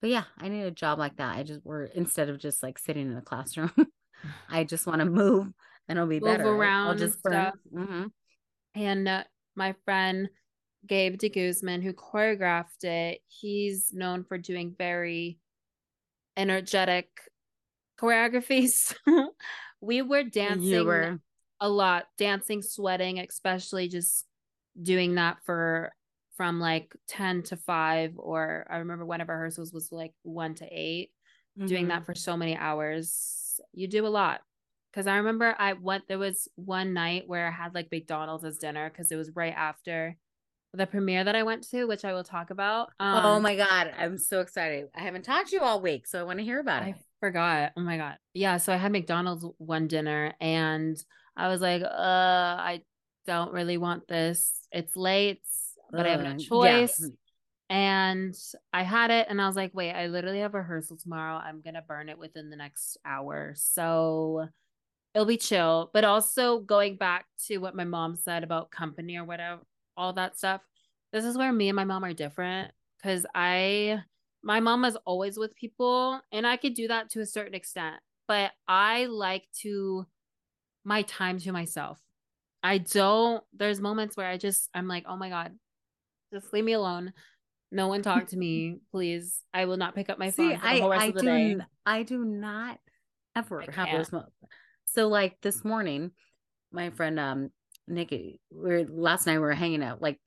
but 0.00 0.10
yeah, 0.10 0.24
I 0.38 0.48
need 0.48 0.62
a 0.62 0.70
job 0.70 0.98
like 0.98 1.16
that. 1.16 1.36
I 1.36 1.42
just 1.42 1.64
were 1.64 1.84
instead 1.84 2.28
of 2.28 2.38
just 2.38 2.62
like 2.62 2.78
sitting 2.78 3.06
in 3.08 3.14
the 3.14 3.20
classroom, 3.20 3.70
I 4.50 4.64
just 4.64 4.86
want 4.86 5.00
to 5.00 5.06
move 5.06 5.52
and 5.88 5.98
it'll 5.98 6.08
be 6.08 6.18
Move 6.18 6.38
better. 6.38 6.44
around 6.44 6.88
I'll 6.88 6.94
just 6.96 7.18
stuff. 7.20 7.54
hmm 7.72 8.04
And 8.74 9.08
uh, 9.08 9.24
my 9.54 9.74
friend 9.84 10.28
Gabe 10.86 11.18
de 11.18 11.28
Guzman, 11.28 11.82
who 11.82 11.92
choreographed 11.92 12.84
it, 12.84 13.20
he's 13.28 13.92
known 13.92 14.24
for 14.24 14.38
doing 14.38 14.74
very 14.76 15.38
energetic 16.36 17.08
choreographies. 18.00 18.94
we 19.82 20.02
were 20.02 20.24
dancing 20.24 20.78
You 20.78 20.86
were 20.86 21.18
a 21.60 21.68
lot, 21.68 22.06
dancing, 22.18 22.62
sweating, 22.62 23.18
especially 23.20 23.88
just 23.88 24.26
doing 24.80 25.16
that 25.16 25.38
for 25.44 25.92
from 26.36 26.60
like 26.60 26.96
10 27.08 27.42
to 27.44 27.56
5 27.56 28.14
or 28.16 28.66
I 28.70 28.78
remember 28.78 29.04
one 29.04 29.20
of 29.20 29.28
our 29.28 29.36
rehearsals 29.36 29.72
was 29.72 29.92
like 29.92 30.14
1 30.22 30.54
to 30.56 30.66
8. 30.66 31.10
doing 31.66 31.86
Mhm. 31.86 31.88
that 31.90 32.06
for 32.06 32.14
so 32.14 32.36
many 32.36 32.56
hours, 32.56 33.60
you 33.72 33.86
do 33.88 34.06
a 34.06 34.08
lot. 34.08 34.40
Cause 34.94 35.06
I 35.06 35.16
remember 35.16 35.54
I 35.58 35.74
went 35.74 36.08
there 36.08 36.18
was 36.18 36.48
one 36.56 36.92
night 36.92 37.24
where 37.28 37.46
I 37.48 37.50
had 37.50 37.74
like 37.74 37.90
McDonald's 37.92 38.44
as 38.44 38.58
dinner 38.58 38.90
because 38.90 39.12
it 39.12 39.16
was 39.16 39.30
right 39.36 39.54
after 39.56 40.16
the 40.74 40.86
premiere 40.86 41.24
that 41.24 41.36
I 41.36 41.44
went 41.44 41.68
to, 41.70 41.86
which 41.86 42.04
I 42.04 42.12
will 42.14 42.24
talk 42.24 42.50
about. 42.50 42.90
oh 43.00 43.40
Um, 43.40 43.42
my 43.42 43.56
god, 43.56 43.92
I'm 43.96 44.18
so 44.18 44.40
excited. 44.40 44.88
I 44.94 45.00
haven't 45.00 45.22
talked 45.24 45.50
to 45.50 45.56
you 45.56 45.62
all 45.62 45.80
week, 45.80 46.06
so 46.06 46.20
I 46.20 46.24
want 46.24 46.38
to 46.38 46.44
hear 46.44 46.60
about 46.60 46.82
I 46.82 46.88
it. 46.88 46.96
Forgot. 47.22 47.72
Oh 47.76 47.80
my 47.82 47.96
god. 47.96 48.18
Yeah, 48.34 48.56
so 48.56 48.72
I 48.72 48.76
had 48.76 48.90
McDonald's 48.92 49.46
one 49.58 49.86
dinner 49.86 50.34
and 50.40 51.02
I 51.36 51.48
was 51.48 51.60
like, 51.60 51.82
uh, 51.82 51.86
I 51.88 52.82
don't 53.26 53.52
really 53.52 53.78
want 53.78 54.08
this. 54.08 54.66
It's 54.72 54.96
late, 54.96 55.42
but 55.94 56.04
I 56.04 56.10
have 56.10 56.22
no 56.22 56.32
Ugh, 56.32 56.40
yeah. 56.52 56.88
choice. 56.88 57.10
And 57.70 58.34
I 58.72 58.82
had 58.82 59.12
it 59.12 59.28
and 59.30 59.40
I 59.40 59.46
was 59.46 59.54
like, 59.56 59.70
wait, 59.72 59.92
I 59.92 60.08
literally 60.08 60.40
have 60.40 60.54
rehearsal 60.54 60.96
tomorrow. 60.96 61.36
I'm 61.36 61.60
gonna 61.62 61.84
burn 61.86 62.08
it 62.08 62.18
within 62.18 62.50
the 62.50 62.56
next 62.56 62.98
hour. 63.04 63.54
So 63.56 64.48
it'll 65.14 65.26
be 65.26 65.36
chill. 65.38 65.90
But 65.94 66.04
also 66.04 66.60
going 66.60 66.96
back 66.96 67.26
to 67.46 67.58
what 67.58 67.76
my 67.76 67.84
mom 67.84 68.16
said 68.16 68.44
about 68.44 68.72
company 68.72 69.16
or 69.16 69.24
whatever, 69.24 69.62
all 69.96 70.12
that 70.14 70.36
stuff. 70.38 70.62
This 71.12 71.24
is 71.24 71.38
where 71.38 71.52
me 71.52 71.68
and 71.68 71.76
my 71.76 71.84
mom 71.84 72.04
are 72.04 72.14
different. 72.14 72.72
Cause 73.02 73.26
I 73.34 74.02
my 74.42 74.60
mom 74.60 74.84
is 74.84 74.96
always 75.04 75.38
with 75.38 75.54
people 75.54 76.20
and 76.32 76.46
I 76.46 76.56
could 76.56 76.74
do 76.74 76.88
that 76.88 77.10
to 77.10 77.20
a 77.20 77.26
certain 77.26 77.54
extent. 77.54 77.96
But 78.28 78.52
I 78.66 79.06
like 79.06 79.44
to 79.60 80.06
my 80.84 81.02
time 81.02 81.38
to 81.40 81.52
myself. 81.52 81.98
I 82.62 82.78
don't 82.78 83.42
there's 83.52 83.80
moments 83.80 84.16
where 84.16 84.28
I 84.28 84.36
just 84.36 84.68
I'm 84.74 84.88
like, 84.88 85.04
oh 85.08 85.16
my 85.16 85.28
God, 85.28 85.52
just 86.32 86.52
leave 86.52 86.64
me 86.64 86.72
alone. 86.72 87.12
No 87.70 87.88
one 87.88 88.02
talk 88.02 88.28
to 88.28 88.36
me, 88.36 88.78
please. 88.90 89.40
I 89.54 89.64
will 89.64 89.76
not 89.76 89.94
pick 89.94 90.10
up 90.10 90.18
my 90.18 90.30
phone 90.30 90.50
See, 90.50 90.56
for 90.56 90.62
the 90.62 90.84
I 90.84 91.06
I 91.06 91.10
do 91.10 91.20
day. 91.20 91.56
I 91.86 92.02
do 92.02 92.24
not 92.24 92.78
ever 93.36 93.62
I 93.62 93.64
have 93.66 93.88
can't. 93.88 93.98
those 93.98 94.12
moments. 94.12 94.34
So 94.86 95.08
like 95.08 95.40
this 95.40 95.64
morning, 95.64 96.10
my 96.70 96.90
friend 96.90 97.18
um 97.18 97.50
Nikki, 97.88 98.40
we 98.50 98.70
are 98.70 98.84
last 98.86 99.26
night 99.26 99.34
we 99.34 99.40
were 99.40 99.54
hanging 99.54 99.82
out 99.82 100.00
like 100.02 100.18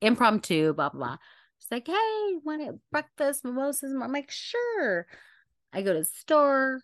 impromptu, 0.00 0.72
blah 0.72 0.90
blah. 0.90 0.98
blah. 0.98 1.16
She's 1.60 1.70
like, 1.70 1.86
"Hey, 1.86 2.34
want 2.44 2.62
to 2.62 2.80
breakfast 2.90 3.44
mimosas?" 3.44 3.92
I'm 3.92 4.12
like, 4.12 4.30
"Sure." 4.30 5.06
I 5.72 5.82
go 5.82 5.92
to 5.92 6.00
the 6.00 6.04
store. 6.04 6.80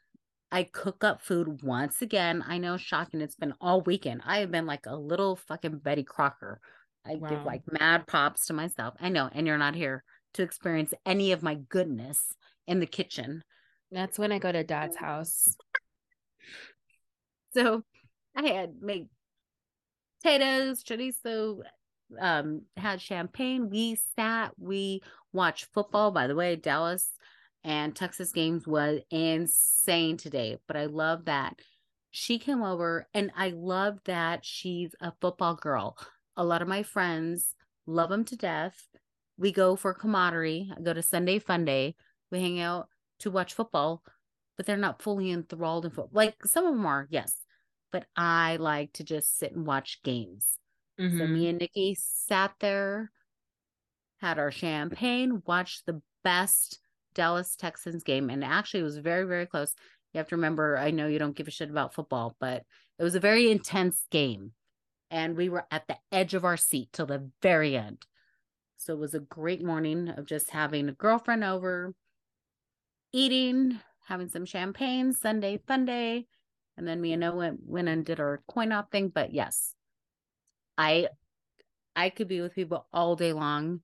I 0.52 0.62
cook 0.62 1.02
up 1.02 1.22
food 1.22 1.62
once 1.62 2.02
again. 2.02 2.44
I 2.46 2.58
know, 2.58 2.76
shocking. 2.76 3.20
It's 3.20 3.34
been 3.34 3.54
all 3.60 3.80
weekend. 3.80 4.22
I 4.24 4.38
have 4.38 4.52
been 4.52 4.66
like 4.66 4.86
a 4.86 4.96
little 4.96 5.34
fucking 5.36 5.78
Betty 5.78 6.04
Crocker. 6.04 6.60
I 7.04 7.14
give 7.14 7.44
like 7.44 7.62
mad 7.70 8.06
props 8.06 8.46
to 8.46 8.52
myself. 8.52 8.94
I 9.00 9.08
know, 9.08 9.28
and 9.32 9.46
you're 9.46 9.58
not 9.58 9.74
here 9.74 10.04
to 10.34 10.42
experience 10.42 10.92
any 11.04 11.32
of 11.32 11.42
my 11.42 11.54
goodness 11.54 12.32
in 12.66 12.80
the 12.80 12.86
kitchen. 12.86 13.42
That's 13.90 14.18
when 14.18 14.32
I 14.32 14.38
go 14.38 14.52
to 14.52 14.64
dad's 14.64 14.96
house. 14.96 15.56
So 17.54 17.84
I 18.36 18.48
had 18.48 18.82
made 18.82 19.08
potatoes, 20.20 20.84
chorizo, 20.84 21.62
um, 22.18 22.62
had 22.76 23.00
champagne. 23.00 23.70
We 23.70 23.98
sat, 24.16 24.52
we 24.58 25.02
watched 25.32 25.68
football. 25.72 26.10
By 26.10 26.26
the 26.26 26.34
way, 26.34 26.56
Dallas 26.56 27.10
and 27.64 27.94
Texans 27.94 28.32
games 28.32 28.66
was 28.66 29.00
insane 29.10 30.16
today. 30.16 30.58
But 30.66 30.76
I 30.76 30.86
love 30.86 31.24
that 31.24 31.60
she 32.16 32.38
came 32.38 32.62
over 32.62 33.06
and 33.12 33.30
I 33.36 33.50
love 33.50 33.98
that 34.06 34.42
she's 34.42 34.94
a 35.02 35.12
football 35.20 35.54
girl. 35.54 35.98
A 36.34 36.44
lot 36.44 36.62
of 36.62 36.68
my 36.68 36.82
friends 36.82 37.54
love 37.86 38.08
them 38.08 38.24
to 38.24 38.36
death. 38.36 38.88
We 39.36 39.52
go 39.52 39.76
for 39.76 39.92
camaraderie. 39.92 40.72
I 40.74 40.80
go 40.80 40.94
to 40.94 41.02
Sunday 41.02 41.38
Fun 41.38 41.66
Day. 41.66 41.94
We 42.30 42.40
hang 42.40 42.58
out 42.58 42.88
to 43.18 43.30
watch 43.30 43.52
football, 43.52 44.02
but 44.56 44.64
they're 44.64 44.78
not 44.78 45.02
fully 45.02 45.30
enthralled 45.30 45.84
in 45.84 45.90
football. 45.90 46.10
Like 46.12 46.36
some 46.46 46.64
of 46.64 46.74
them 46.74 46.86
are, 46.86 47.06
yes. 47.10 47.36
But 47.92 48.06
I 48.16 48.56
like 48.56 48.94
to 48.94 49.04
just 49.04 49.38
sit 49.38 49.52
and 49.52 49.66
watch 49.66 50.02
games. 50.02 50.58
So 50.98 51.04
Mhm. 51.04 51.30
me 51.30 51.48
and 51.48 51.58
Nikki 51.58 51.94
sat 51.94 52.54
there, 52.60 53.12
had 54.18 54.38
our 54.38 54.50
champagne, 54.50 55.42
watched 55.46 55.86
the 55.86 56.00
best 56.24 56.80
Dallas 57.14 57.54
Texans 57.54 58.02
game, 58.02 58.30
and 58.30 58.42
actually 58.42 58.80
it 58.80 58.84
was 58.84 58.98
very, 58.98 59.24
very 59.24 59.46
close. 59.46 59.74
You 60.12 60.18
have 60.18 60.28
to 60.28 60.36
remember, 60.36 60.78
I 60.78 60.90
know 60.90 61.06
you 61.06 61.18
don't 61.18 61.36
give 61.36 61.48
a 61.48 61.50
shit 61.50 61.70
about 61.70 61.94
football, 61.94 62.34
but 62.40 62.64
it 62.98 63.02
was 63.04 63.14
a 63.14 63.20
very 63.20 63.50
intense 63.50 64.06
game. 64.10 64.52
And 65.10 65.36
we 65.36 65.48
were 65.48 65.66
at 65.70 65.86
the 65.86 65.98
edge 66.10 66.34
of 66.34 66.44
our 66.44 66.56
seat 66.56 66.88
till 66.92 67.06
the 67.06 67.30
very 67.42 67.76
end. 67.76 68.04
So 68.76 68.94
it 68.94 68.98
was 68.98 69.14
a 69.14 69.20
great 69.20 69.62
morning 69.62 70.08
of 70.08 70.26
just 70.26 70.50
having 70.50 70.88
a 70.88 70.92
girlfriend 70.92 71.44
over, 71.44 71.94
eating, 73.12 73.78
having 74.06 74.28
some 74.28 74.46
champagne, 74.46 75.12
Sunday 75.12 75.60
fun 75.68 75.84
day. 75.84 76.26
And 76.76 76.88
then 76.88 77.00
me 77.00 77.12
and 77.12 77.20
Noah 77.20 77.36
went, 77.36 77.60
went 77.64 77.88
and 77.88 78.04
did 78.04 78.18
our 78.18 78.42
coin 78.48 78.72
op 78.72 78.90
thing. 78.90 79.08
But 79.08 79.32
yes, 79.32 79.75
I 80.78 81.08
I 81.94 82.10
could 82.10 82.28
be 82.28 82.40
with 82.40 82.54
people 82.54 82.86
all 82.92 83.16
day 83.16 83.32
long 83.32 83.80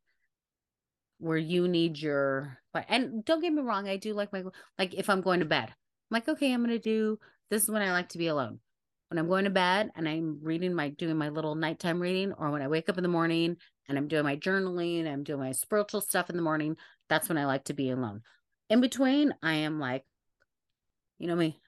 where 1.19 1.39
you 1.39 1.69
need 1.69 1.99
your 1.99 2.59
but 2.73 2.87
and 2.89 3.25
don't 3.25 3.41
get 3.41 3.53
me 3.53 3.63
wrong, 3.63 3.89
I 3.89 3.97
do 3.97 4.13
like 4.15 4.33
my 4.33 4.45
like 4.79 4.95
if 4.95 5.09
I'm 5.09 5.21
going 5.21 5.41
to 5.41 5.47
bed. 5.47 5.69
I'm 5.69 6.15
like, 6.15 6.29
okay, 6.29 6.53
I'm 6.53 6.63
gonna 6.63 6.79
do 6.79 7.19
this 7.51 7.65
is 7.65 7.71
when 7.71 7.83
I 7.83 7.93
like 7.93 8.09
to 8.11 8.19
be 8.19 8.29
alone. 8.29 8.61
When 9.09 9.19
I'm 9.19 9.29
going 9.29 9.45
to 9.45 9.51
bed 9.51 9.91
and 9.95 10.09
I'm 10.09 10.39
reading 10.43 10.75
my 10.75 10.89
doing 10.89 11.17
my 11.17 11.29
little 11.29 11.55
nighttime 11.55 12.01
reading, 12.01 12.33
or 12.33 12.51
when 12.51 12.63
I 12.63 12.69
wake 12.69 12.89
up 12.89 12.97
in 12.97 13.03
the 13.03 13.09
morning 13.09 13.57
and 13.89 13.99
I'm 13.99 14.09
doing 14.09 14.25
my 14.25 14.37
journaling, 14.37 15.07
I'm 15.07 15.23
doing 15.23 15.41
my 15.41 15.53
spiritual 15.53 16.01
stuff 16.01 16.31
in 16.31 16.37
the 16.37 16.43
morning, 16.43 16.77
that's 17.09 17.29
when 17.29 17.37
I 17.37 17.45
like 17.45 17.65
to 17.65 17.75
be 17.75 17.91
alone. 17.91 18.23
In 18.71 18.81
between, 18.81 19.35
I 19.43 19.55
am 19.55 19.79
like, 19.79 20.05
you 21.19 21.29
know 21.29 21.37
me. 21.37 21.61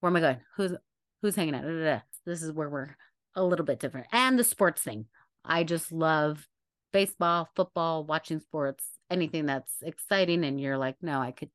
Where 0.00 0.08
am 0.08 0.16
I 0.16 0.20
going? 0.20 0.40
Who's 0.56 0.72
who's 1.20 1.36
hanging 1.36 1.54
out? 1.54 2.02
This 2.24 2.42
is 2.42 2.50
where 2.50 2.70
we're 2.70 2.96
a 3.36 3.44
little 3.44 3.64
bit 3.66 3.78
different. 3.78 4.08
And 4.12 4.38
the 4.38 4.44
sports 4.44 4.82
thing. 4.82 5.06
I 5.44 5.62
just 5.62 5.92
love 5.92 6.48
baseball, 6.92 7.48
football, 7.54 8.04
watching 8.04 8.40
sports, 8.40 8.84
anything 9.10 9.46
that's 9.46 9.72
exciting. 9.82 10.44
And 10.44 10.60
you're 10.60 10.78
like, 10.78 10.96
no, 11.02 11.20
I 11.20 11.30
could, 11.30 11.50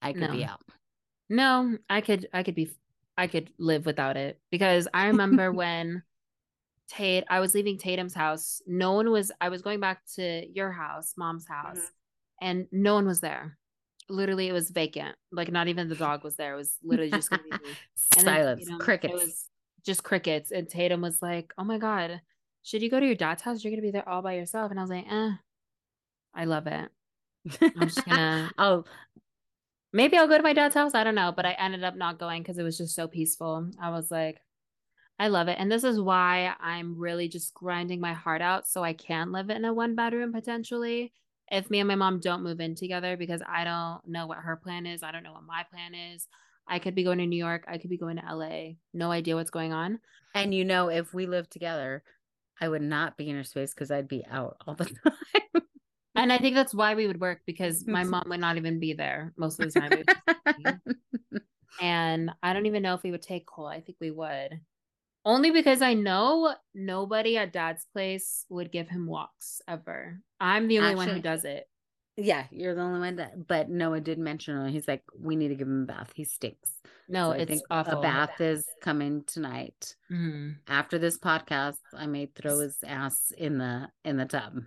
I 0.00 0.12
could 0.14 0.32
be 0.32 0.44
out. 0.44 0.60
No, 1.28 1.76
I 1.90 2.00
could 2.00 2.28
I 2.32 2.42
could 2.42 2.54
be 2.54 2.70
I 3.18 3.26
could 3.26 3.50
live 3.58 3.84
without 3.86 4.16
it 4.16 4.40
because 4.50 4.88
I 4.94 5.08
remember 5.08 5.52
when 5.62 6.02
Tate 6.88 7.24
I 7.28 7.40
was 7.40 7.54
leaving 7.54 7.78
Tatum's 7.78 8.14
house. 8.14 8.62
No 8.66 8.92
one 8.94 9.10
was 9.10 9.30
I 9.40 9.48
was 9.48 9.62
going 9.62 9.78
back 9.80 10.02
to 10.16 10.46
your 10.52 10.72
house, 10.72 11.14
mom's 11.16 11.46
house, 11.46 11.76
Mhm. 11.78 11.90
and 12.42 12.66
no 12.72 12.94
one 12.94 13.06
was 13.06 13.20
there. 13.20 13.58
Literally 14.08 14.48
it 14.48 14.52
was 14.52 14.70
vacant. 14.70 15.14
Like 15.30 15.52
not 15.52 15.68
even 15.68 15.88
the 15.88 15.94
dog 16.08 16.24
was 16.24 16.34
there. 16.36 16.54
It 16.54 16.56
was 16.56 16.76
literally 16.82 17.10
just 17.12 17.30
gonna 17.30 17.42
be 17.44 17.50
me. 17.50 17.58
And 18.16 18.26
then 18.26 18.34
Silence, 18.34 18.64
Tatum- 18.64 18.78
crickets. 18.80 19.12
It 19.12 19.16
was 19.16 19.48
just 19.84 20.04
crickets. 20.04 20.50
And 20.50 20.68
Tatum 20.68 21.00
was 21.00 21.22
like, 21.22 21.52
Oh 21.58 21.64
my 21.64 21.78
God, 21.78 22.20
should 22.62 22.82
you 22.82 22.90
go 22.90 23.00
to 23.00 23.06
your 23.06 23.14
dad's 23.14 23.42
house? 23.42 23.64
You're 23.64 23.72
gonna 23.72 23.82
be 23.82 23.90
there 23.90 24.08
all 24.08 24.22
by 24.22 24.34
yourself. 24.34 24.70
And 24.70 24.78
I 24.78 24.82
was 24.82 24.90
like, 24.90 25.06
eh, 25.10 25.30
I 26.34 26.44
love 26.44 26.66
it. 26.66 26.88
I'm 27.62 27.88
just 27.88 28.04
gonna 28.04 28.50
oh, 28.58 28.84
maybe 29.92 30.16
I'll 30.16 30.28
go 30.28 30.36
to 30.36 30.42
my 30.42 30.52
dad's 30.52 30.74
house. 30.74 30.94
I 30.94 31.04
don't 31.04 31.14
know, 31.14 31.32
but 31.34 31.46
I 31.46 31.52
ended 31.52 31.84
up 31.84 31.96
not 31.96 32.18
going 32.18 32.42
because 32.42 32.58
it 32.58 32.62
was 32.62 32.78
just 32.78 32.94
so 32.94 33.08
peaceful. 33.08 33.70
I 33.80 33.90
was 33.90 34.10
like, 34.10 34.40
I 35.18 35.28
love 35.28 35.48
it. 35.48 35.56
And 35.58 35.70
this 35.70 35.84
is 35.84 36.00
why 36.00 36.54
I'm 36.60 36.98
really 36.98 37.28
just 37.28 37.52
grinding 37.54 38.00
my 38.00 38.14
heart 38.14 38.40
out 38.40 38.66
so 38.66 38.82
I 38.82 38.94
can 38.94 39.32
live 39.32 39.50
in 39.50 39.64
a 39.64 39.74
one 39.74 39.94
bedroom 39.94 40.32
potentially. 40.32 41.12
If 41.50 41.68
me 41.68 41.80
and 41.80 41.88
my 41.88 41.96
mom 41.96 42.20
don't 42.20 42.44
move 42.44 42.60
in 42.60 42.76
together, 42.76 43.16
because 43.16 43.42
I 43.46 43.64
don't 43.64 44.00
know 44.06 44.26
what 44.26 44.38
her 44.38 44.56
plan 44.56 44.86
is. 44.86 45.02
I 45.02 45.10
don't 45.10 45.24
know 45.24 45.32
what 45.32 45.42
my 45.44 45.64
plan 45.70 45.94
is. 45.94 46.28
I 46.68 46.78
could 46.78 46.94
be 46.94 47.04
going 47.04 47.18
to 47.18 47.26
New 47.26 47.36
York. 47.38 47.64
I 47.68 47.78
could 47.78 47.90
be 47.90 47.98
going 47.98 48.16
to 48.16 48.34
LA. 48.34 48.74
No 48.94 49.10
idea 49.10 49.36
what's 49.36 49.50
going 49.50 49.72
on. 49.72 50.00
and 50.34 50.54
you 50.54 50.64
know, 50.64 50.88
if 50.88 51.12
we 51.12 51.26
lived 51.26 51.50
together, 51.50 52.02
I 52.60 52.68
would 52.68 52.82
not 52.82 53.16
be 53.16 53.28
in 53.28 53.36
her 53.36 53.44
space 53.44 53.74
because 53.74 53.90
I'd 53.90 54.08
be 54.08 54.24
out 54.30 54.56
all 54.66 54.74
the 54.74 54.84
time. 54.84 55.14
And 56.16 56.30
I 56.30 56.38
think 56.38 56.54
that's 56.54 56.74
why 56.74 56.94
we 56.94 57.06
would 57.06 57.20
work 57.20 57.40
because 57.46 57.86
my 57.86 58.04
mom 58.04 58.24
would 58.26 58.40
not 58.40 58.58
even 58.58 58.78
be 58.78 58.92
there 58.92 59.32
most 59.38 59.58
of 59.58 59.72
the 59.72 59.80
time. 59.80 59.92
It 59.92 59.98
would 59.98 60.08
just 60.08 60.58
be 60.58 60.64
me. 61.30 61.40
and 61.80 62.30
I 62.42 62.52
don't 62.52 62.66
even 62.66 62.82
know 62.82 62.94
if 62.94 63.02
we 63.02 63.10
would 63.10 63.22
take 63.22 63.46
Cole. 63.46 63.66
I 63.66 63.80
think 63.80 63.96
we 64.02 64.10
would. 64.10 64.60
Only 65.24 65.50
because 65.50 65.80
I 65.80 65.94
know 65.94 66.54
nobody 66.74 67.38
at 67.38 67.54
dad's 67.54 67.86
place 67.94 68.44
would 68.50 68.70
give 68.70 68.88
him 68.88 69.06
walks 69.06 69.62
ever. 69.66 70.20
I'm 70.40 70.68
the 70.68 70.80
only 70.80 70.94
one 70.94 71.08
who 71.08 71.20
does 71.20 71.46
it. 71.46 71.69
Yeah, 72.16 72.44
you're 72.50 72.74
the 72.74 72.80
only 72.82 73.00
one 73.00 73.16
that. 73.16 73.46
But 73.46 73.68
Noah 73.70 74.00
did 74.00 74.18
mention 74.18 74.56
it. 74.58 74.70
He's 74.72 74.88
like, 74.88 75.02
we 75.18 75.36
need 75.36 75.48
to 75.48 75.54
give 75.54 75.68
him 75.68 75.82
a 75.84 75.86
bath. 75.86 76.12
He 76.14 76.24
stinks. 76.24 76.70
No, 77.08 77.32
So 77.32 77.38
it's 77.38 77.62
awful. 77.70 77.98
A 77.98 78.02
bath 78.02 78.40
is 78.40 78.66
coming 78.82 79.24
tonight. 79.24 79.96
Mhm. 80.10 80.56
After 80.68 80.98
this 80.98 81.18
podcast, 81.18 81.78
I 81.96 82.06
may 82.06 82.26
throw 82.26 82.60
his 82.60 82.76
ass 82.86 83.32
in 83.36 83.58
the 83.58 83.88
in 84.04 84.16
the 84.16 84.26
tub. 84.26 84.60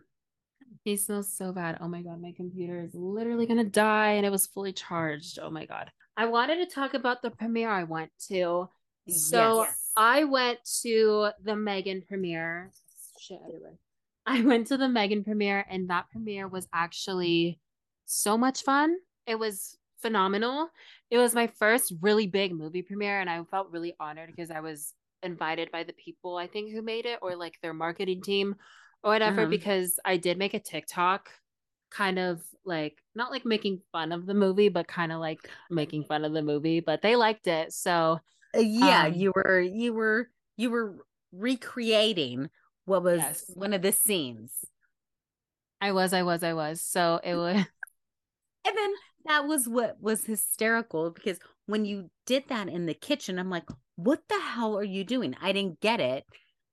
He 0.83 0.97
smells 0.97 1.31
so 1.31 1.53
bad. 1.53 1.77
Oh 1.79 1.87
my 1.87 2.01
god, 2.01 2.19
my 2.21 2.33
computer 2.35 2.81
is 2.81 2.93
literally 2.93 3.45
gonna 3.45 3.63
die, 3.63 4.13
and 4.13 4.25
it 4.25 4.31
was 4.31 4.47
fully 4.47 4.73
charged. 4.73 5.39
Oh 5.39 5.49
my 5.49 5.65
god. 5.65 5.91
I 6.17 6.25
wanted 6.25 6.57
to 6.57 6.73
talk 6.75 6.93
about 6.93 7.21
the 7.21 7.31
premiere 7.31 7.69
I 7.69 7.83
went 7.83 8.11
to. 8.27 8.69
So 9.07 9.63
Yes. 9.63 9.91
I 9.95 10.23
went 10.25 10.59
to 10.81 11.29
the 11.41 11.55
Megan 11.55 12.01
premiere. 12.01 12.71
Shit 13.19 13.39
everywhere. 13.47 13.77
I 14.25 14.41
went 14.41 14.67
to 14.67 14.77
the 14.77 14.89
Megan 14.89 15.23
premiere, 15.23 15.65
and 15.69 15.89
that 15.89 16.09
premiere 16.11 16.47
was 16.47 16.67
actually 16.73 17.59
so 18.05 18.37
much 18.37 18.63
fun. 18.63 18.95
It 19.27 19.37
was 19.39 19.77
phenomenal. 20.01 20.69
It 21.09 21.17
was 21.17 21.33
my 21.33 21.47
first 21.47 21.93
really 22.01 22.27
big 22.27 22.53
movie 22.53 22.81
premiere, 22.81 23.19
and 23.19 23.29
I 23.29 23.43
felt 23.45 23.71
really 23.71 23.95
honored 23.99 24.29
because 24.35 24.51
I 24.51 24.59
was 24.61 24.93
invited 25.21 25.71
by 25.71 25.83
the 25.83 25.93
people 25.93 26.35
I 26.37 26.47
think 26.47 26.71
who 26.71 26.81
made 26.81 27.05
it 27.05 27.19
or 27.21 27.35
like 27.35 27.57
their 27.61 27.73
marketing 27.73 28.21
team 28.21 28.55
or 29.03 29.11
whatever. 29.11 29.41
Uh-huh. 29.41 29.49
Because 29.49 29.99
I 30.05 30.17
did 30.17 30.37
make 30.37 30.53
a 30.53 30.59
TikTok, 30.59 31.29
kind 31.91 32.19
of 32.19 32.41
like 32.65 33.03
not 33.15 33.31
like 33.31 33.45
making 33.45 33.81
fun 33.91 34.11
of 34.11 34.25
the 34.25 34.33
movie, 34.33 34.69
but 34.69 34.87
kind 34.87 35.11
of 35.11 35.19
like 35.19 35.49
making 35.69 36.05
fun 36.05 36.25
of 36.25 36.33
the 36.33 36.41
movie. 36.41 36.79
But 36.79 37.01
they 37.01 37.15
liked 37.15 37.47
it, 37.47 37.73
so 37.73 38.19
Uh, 38.55 38.59
yeah, 38.59 39.07
Um, 39.07 39.13
you 39.13 39.31
were 39.35 39.59
you 39.61 39.93
were 39.93 40.29
you 40.57 40.69
were 40.69 41.05
recreating 41.31 42.49
what 42.85 43.03
was 43.03 43.19
Yes. 43.19 43.51
one 43.55 43.73
of 43.73 43.81
the 43.81 43.91
scenes. 43.91 44.51
I 45.81 45.91
was, 45.91 46.13
I 46.13 46.23
was, 46.23 46.43
I 46.43 46.53
was. 46.53 46.81
So 46.81 47.19
it 47.23 47.35
was. 47.35 47.65
And 48.65 48.77
then 48.77 48.93
that 49.25 49.45
was 49.45 49.67
what 49.67 49.97
was 50.01 50.25
hysterical 50.25 51.11
because 51.11 51.37
when 51.65 51.85
you 51.85 52.09
did 52.25 52.45
that 52.47 52.69
in 52.69 52.85
the 52.85 52.93
kitchen, 52.93 53.37
I'm 53.37 53.49
like, 53.49 53.67
what 53.95 54.21
the 54.29 54.39
hell 54.39 54.77
are 54.77 54.83
you 54.83 55.03
doing? 55.03 55.35
I 55.41 55.51
didn't 55.51 55.81
get 55.81 55.99
it. 55.99 56.25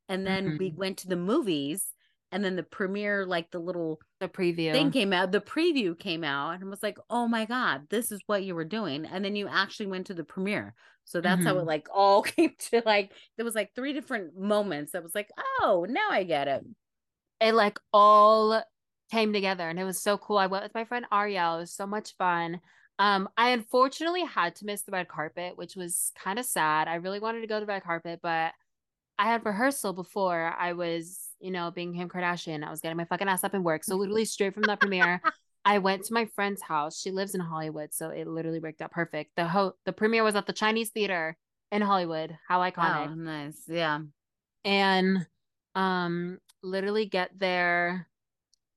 And 0.08 0.26
then 0.26 0.56
we 0.56 0.70
Mhm. 0.70 0.76
went 0.76 0.98
to 0.98 1.08
the 1.08 1.16
movies, 1.16 1.86
and 2.32 2.44
then 2.44 2.56
the 2.56 2.62
premiere, 2.62 3.26
like 3.26 3.50
the 3.50 3.58
little 3.58 4.00
the 4.20 4.28
preview. 4.28 4.72
thing 4.72 4.90
came 4.90 5.12
out, 5.12 5.32
the 5.32 5.40
preview 5.40 5.98
came 5.98 6.24
out, 6.24 6.60
and 6.60 6.70
was 6.70 6.82
like, 6.82 6.98
oh 7.08 7.26
my 7.26 7.44
God, 7.44 7.88
this 7.90 8.12
is 8.12 8.20
what 8.26 8.44
you 8.44 8.54
were 8.54 8.64
doing. 8.64 9.04
And 9.06 9.24
then 9.24 9.36
you 9.36 9.48
actually 9.48 9.86
went 9.86 10.06
to 10.08 10.14
the 10.14 10.24
premiere. 10.24 10.74
So 11.04 11.20
that's 11.20 11.44
how 11.44 11.58
it 11.58 11.64
Mhm. 11.64 11.66
like 11.66 11.88
all 11.92 12.22
came 12.24 12.54
to 12.70 12.82
like, 12.86 13.12
there 13.36 13.44
was 13.44 13.54
like 13.54 13.74
three 13.74 13.92
different 13.92 14.38
moments 14.38 14.92
that 14.92 15.02
was 15.02 15.14
like, 15.14 15.30
oh, 15.60 15.86
now 15.88 16.08
I 16.10 16.24
get 16.24 16.48
it. 16.48 16.64
it 17.40 17.54
like 17.54 17.78
all 17.92 18.62
came 19.10 19.32
together 19.32 19.68
and 19.68 19.78
it 19.78 19.84
was 19.84 20.00
so 20.02 20.18
cool. 20.18 20.38
I 20.38 20.46
went 20.46 20.62
with 20.64 20.74
my 20.74 20.84
friend 20.84 21.06
Ariel. 21.12 21.56
It 21.56 21.60
was 21.60 21.72
so 21.74 21.86
much 21.86 22.16
fun. 22.16 22.60
Um, 22.98 23.28
I 23.36 23.50
unfortunately 23.50 24.24
had 24.24 24.54
to 24.56 24.66
miss 24.66 24.82
the 24.82 24.92
red 24.92 25.08
carpet, 25.08 25.56
which 25.56 25.74
was 25.74 26.12
kind 26.22 26.38
of 26.38 26.44
sad. 26.44 26.86
I 26.86 26.96
really 26.96 27.18
wanted 27.18 27.40
to 27.40 27.46
go 27.46 27.56
to 27.58 27.60
the 27.66 27.72
red 27.72 27.82
carpet, 27.82 28.20
but 28.22 28.52
I 29.18 29.26
had 29.26 29.44
rehearsal 29.46 29.92
before 29.94 30.54
I 30.58 30.74
was, 30.74 31.29
you 31.40 31.50
know, 31.50 31.70
being 31.70 31.94
Kim 31.94 32.08
Kardashian. 32.08 32.64
I 32.64 32.70
was 32.70 32.80
getting 32.80 32.96
my 32.96 33.04
fucking 33.04 33.28
ass 33.28 33.44
up 33.44 33.54
and 33.54 33.64
work. 33.64 33.84
So 33.84 33.96
literally 33.96 34.24
straight 34.36 34.54
from 34.54 34.62
that 34.64 34.80
premiere, 34.80 35.22
I 35.64 35.78
went 35.78 36.04
to 36.04 36.14
my 36.14 36.26
friend's 36.26 36.62
house. 36.62 36.98
She 37.00 37.10
lives 37.10 37.34
in 37.34 37.40
Hollywood, 37.40 37.92
so 37.92 38.10
it 38.10 38.26
literally 38.26 38.60
worked 38.60 38.80
out 38.82 38.90
perfect. 38.92 39.32
The 39.36 39.46
ho- 39.48 39.74
the 39.84 39.92
premiere 39.92 40.24
was 40.24 40.36
at 40.36 40.46
the 40.46 40.52
Chinese 40.52 40.90
Theater 40.90 41.36
in 41.72 41.82
Hollywood. 41.82 42.36
How 42.48 42.60
iconic 42.60 43.10
Oh, 43.10 43.14
nice. 43.14 43.62
Yeah. 43.68 44.00
and 44.64 45.26
um 45.76 46.38
literally 46.62 47.06
get 47.06 47.30
there 47.38 48.08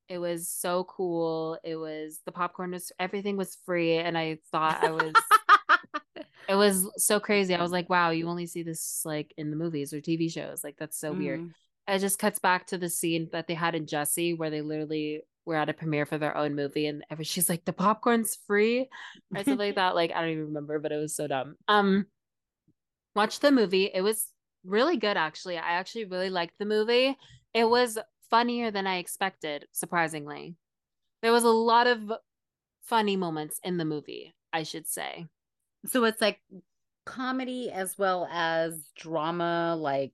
it 0.07 0.19
was 0.19 0.47
so 0.47 0.83
cool 0.83 1.57
it 1.63 1.75
was 1.75 2.19
the 2.25 2.31
popcorn 2.31 2.71
was 2.71 2.91
everything 2.99 3.35
was 3.35 3.57
free 3.65 3.95
and 3.97 4.15
i 4.17 4.37
thought 4.51 4.81
i 4.83 4.91
was 4.91 5.13
it 6.47 6.55
was 6.55 6.87
so 6.97 7.19
crazy 7.19 7.55
i 7.55 7.61
was 7.61 7.71
like 7.71 7.89
wow 7.89 8.11
you 8.11 8.27
only 8.27 8.45
see 8.45 8.61
this 8.63 9.01
like 9.05 9.33
in 9.37 9.49
the 9.49 9.55
movies 9.55 9.91
or 9.93 9.99
tv 10.01 10.31
shows 10.31 10.63
like 10.63 10.75
that's 10.77 10.97
so 10.99 11.11
weird 11.13 11.39
Mhm. 11.39 11.51
It 11.87 11.99
just 11.99 12.19
cuts 12.19 12.39
back 12.39 12.67
to 12.67 12.77
the 12.77 12.89
scene 12.89 13.29
that 13.31 13.47
they 13.47 13.53
had 13.53 13.75
in 13.75 13.87
Jessie 13.87 14.33
where 14.33 14.49
they 14.49 14.61
literally 14.61 15.21
were 15.45 15.55
at 15.55 15.69
a 15.69 15.73
premiere 15.73 16.05
for 16.05 16.17
their 16.17 16.37
own 16.37 16.55
movie 16.55 16.87
and 16.87 17.03
she's 17.21 17.49
like 17.49 17.65
the 17.65 17.73
popcorn's 17.73 18.37
free? 18.47 18.87
or 19.35 19.37
something 19.37 19.57
like 19.57 19.75
that. 19.75 19.95
Like 19.95 20.11
i 20.15 20.21
don't 20.21 20.29
even 20.29 20.45
remember 20.45 20.79
but 20.79 20.91
it 20.91 20.97
was 20.97 21.15
so 21.15 21.27
dumb. 21.27 21.55
Um 21.67 22.05
watched 23.15 23.41
the 23.41 23.51
movie. 23.51 23.91
It 23.93 24.01
was 24.01 24.27
really 24.65 24.97
good 24.97 25.17
actually. 25.17 25.57
I 25.57 25.71
actually 25.73 26.05
really 26.05 26.29
liked 26.29 26.53
the 26.59 26.65
movie. 26.65 27.17
It 27.53 27.69
was 27.69 27.99
funnier 28.29 28.71
than 28.71 28.87
i 28.87 28.97
expected 28.97 29.67
surprisingly. 29.73 30.55
There 31.21 31.33
was 31.33 31.43
a 31.43 31.49
lot 31.49 31.87
of 31.87 32.11
funny 32.83 33.15
moments 33.15 33.59
in 33.63 33.77
the 33.77 33.85
movie 33.85 34.33
i 34.51 34.63
should 34.63 34.87
say. 34.87 35.25
So 35.85 36.05
it's 36.05 36.21
like 36.21 36.39
comedy 37.05 37.69
as 37.69 37.97
well 37.97 38.27
as 38.31 38.87
drama, 38.95 39.75
like 39.77 40.13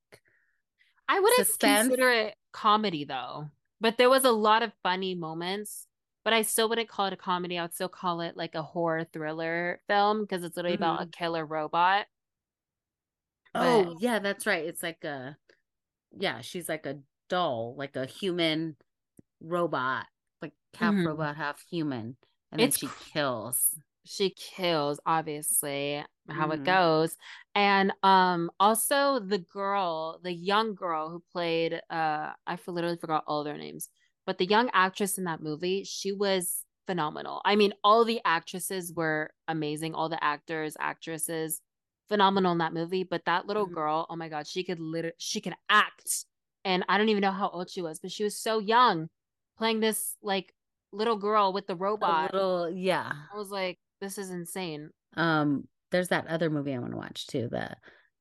I 1.10 1.20
wouldn't 1.20 1.46
Suspense? 1.48 1.88
consider 1.90 2.10
it 2.12 2.36
comedy 2.54 3.04
though, 3.04 3.50
but 3.82 3.98
there 3.98 4.10
was 4.10 4.24
a 4.24 4.32
lot 4.32 4.64
of 4.64 4.72
funny 4.84 5.16
moments. 5.16 5.88
But 6.26 6.34
I 6.34 6.42
still 6.44 6.70
wouldn't 6.70 6.90
call 6.90 7.08
it 7.08 7.14
a 7.14 7.18
comedy. 7.18 7.58
I 7.58 7.64
would 7.64 7.74
still 7.74 7.90
call 7.90 8.22
it 8.22 8.38
like 8.38 8.54
a 8.54 8.62
horror 8.62 9.06
thriller 9.12 9.82
film 9.88 10.22
because 10.22 10.44
it's 10.44 10.56
literally 10.58 10.76
about 10.76 11.02
a 11.02 11.06
killer 11.08 11.46
robot. 11.46 12.06
oh 13.56 13.86
But- 13.86 14.02
yeah, 14.02 14.20
that's 14.20 14.46
right. 14.46 14.66
It's 14.66 14.84
like 14.84 15.04
a 15.04 15.38
yeah, 16.12 16.42
she's 16.42 16.70
like 16.70 16.86
a 16.86 17.00
doll, 17.30 17.76
like 17.78 17.96
a 17.96 18.06
human 18.06 18.76
robot, 19.42 20.06
like 20.42 20.54
half 20.76 20.94
Mhm. 20.94 21.08
robot, 21.08 21.38
half 21.38 21.64
human, 21.70 22.18
and 22.52 22.62
It's 22.62 22.80
then 22.80 22.90
she 22.90 22.96
kills. 23.12 23.80
She 24.10 24.32
kills, 24.32 25.00
obviously, 25.06 26.04
how 26.30 26.50
Mhm. 26.50 26.52
it 26.52 26.64
goes. 26.64 27.16
And 27.56 27.94
um 28.04 28.52
also 28.60 29.20
the 29.20 29.40
girl, 29.40 30.20
the 30.24 30.34
young 30.34 30.76
girl 30.76 31.10
who 31.10 31.24
played 31.32 31.74
uh 31.90 32.34
I 32.48 32.56
for- 32.58 32.72
literally 32.72 32.98
forgot 32.98 33.24
all 33.28 33.44
their 33.44 33.58
names, 33.58 33.90
but 34.26 34.38
the 34.40 34.46
young 34.48 34.70
actress 34.74 35.18
in 35.18 35.26
that 35.26 35.42
movie, 35.42 35.84
she 35.84 36.12
was 36.12 36.64
phenomenal. 36.88 37.42
I 37.46 37.56
mean, 37.56 37.74
all 37.84 38.04
the 38.06 38.22
actresses 38.26 38.94
were 38.94 39.32
amazing, 39.48 39.94
all 39.96 40.10
the 40.10 40.24
actors, 40.24 40.76
actresses, 40.80 41.62
phenomenal 42.08 42.52
in 42.54 42.58
that 42.60 42.74
movie. 42.74 43.04
But 43.04 43.26
that 43.26 43.46
little 43.48 43.66
Mhm. 43.66 43.76
girl, 43.76 44.08
oh 44.10 44.16
my 44.16 44.30
god, 44.30 44.48
she 44.48 44.64
could 44.64 44.80
literally 44.80 45.16
she 45.20 45.42
could 45.42 45.56
act. 45.70 46.26
And 46.66 46.84
I 46.90 46.98
don't 46.98 47.10
even 47.10 47.22
know 47.22 47.32
how 47.32 47.50
old 47.50 47.70
she 47.70 47.82
was, 47.84 48.00
but 48.00 48.12
she 48.12 48.24
was 48.24 48.38
so 48.38 48.60
young 48.60 49.10
playing 49.58 49.80
this 49.82 50.16
like 50.22 50.54
little 50.92 51.18
girl 51.18 51.54
with 51.54 51.68
the 51.68 51.76
A 52.02 52.12
robot. 52.16 52.34
little 52.34 52.70
yeah. 52.70 53.30
I 53.34 53.38
was 53.38 53.50
like, 53.50 53.80
this 54.02 54.18
is 54.18 54.30
insane. 54.30 54.90
Um, 55.16 55.68
there's 55.92 56.10
that 56.10 56.28
other 56.28 56.50
movie 56.50 56.74
I 56.74 56.80
want 56.80 56.92
to 56.92 56.98
watch 56.98 57.28
too, 57.28 57.48
the 57.50 57.76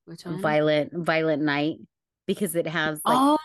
Which 0.07 0.25
one? 0.25 0.38
Violent 0.38 0.93
Violent 0.95 1.43
Night, 1.43 1.77
because 2.27 2.55
it 2.55 2.67
has 2.67 3.01
like 3.07 3.19
oh, 3.19 3.38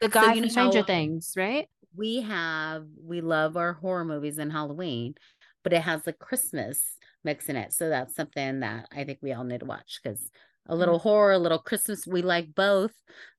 the 0.00 0.08
guy 0.08 0.34
you 0.34 0.40
from 0.40 0.42
know 0.44 0.48
Stranger 0.52 0.82
Things, 0.82 1.34
right? 1.36 1.68
we 1.96 2.20
have 2.22 2.86
we 3.02 3.20
love 3.20 3.56
our 3.56 3.72
horror 3.72 4.04
movies 4.04 4.38
and 4.38 4.52
Halloween, 4.52 5.14
but 5.62 5.72
it 5.72 5.82
has 5.82 6.02
the 6.02 6.12
Christmas 6.12 6.80
mix 7.24 7.48
in 7.48 7.56
it. 7.56 7.72
So 7.72 7.88
that's 7.88 8.14
something 8.14 8.60
that 8.60 8.86
I 8.92 9.04
think 9.04 9.18
we 9.22 9.32
all 9.32 9.44
need 9.44 9.60
to 9.60 9.66
watch 9.66 10.00
because 10.02 10.30
a 10.66 10.76
little 10.76 10.98
horror, 10.98 11.32
a 11.32 11.38
little 11.38 11.58
Christmas, 11.58 12.06
we 12.06 12.22
like 12.22 12.54
both. 12.54 12.92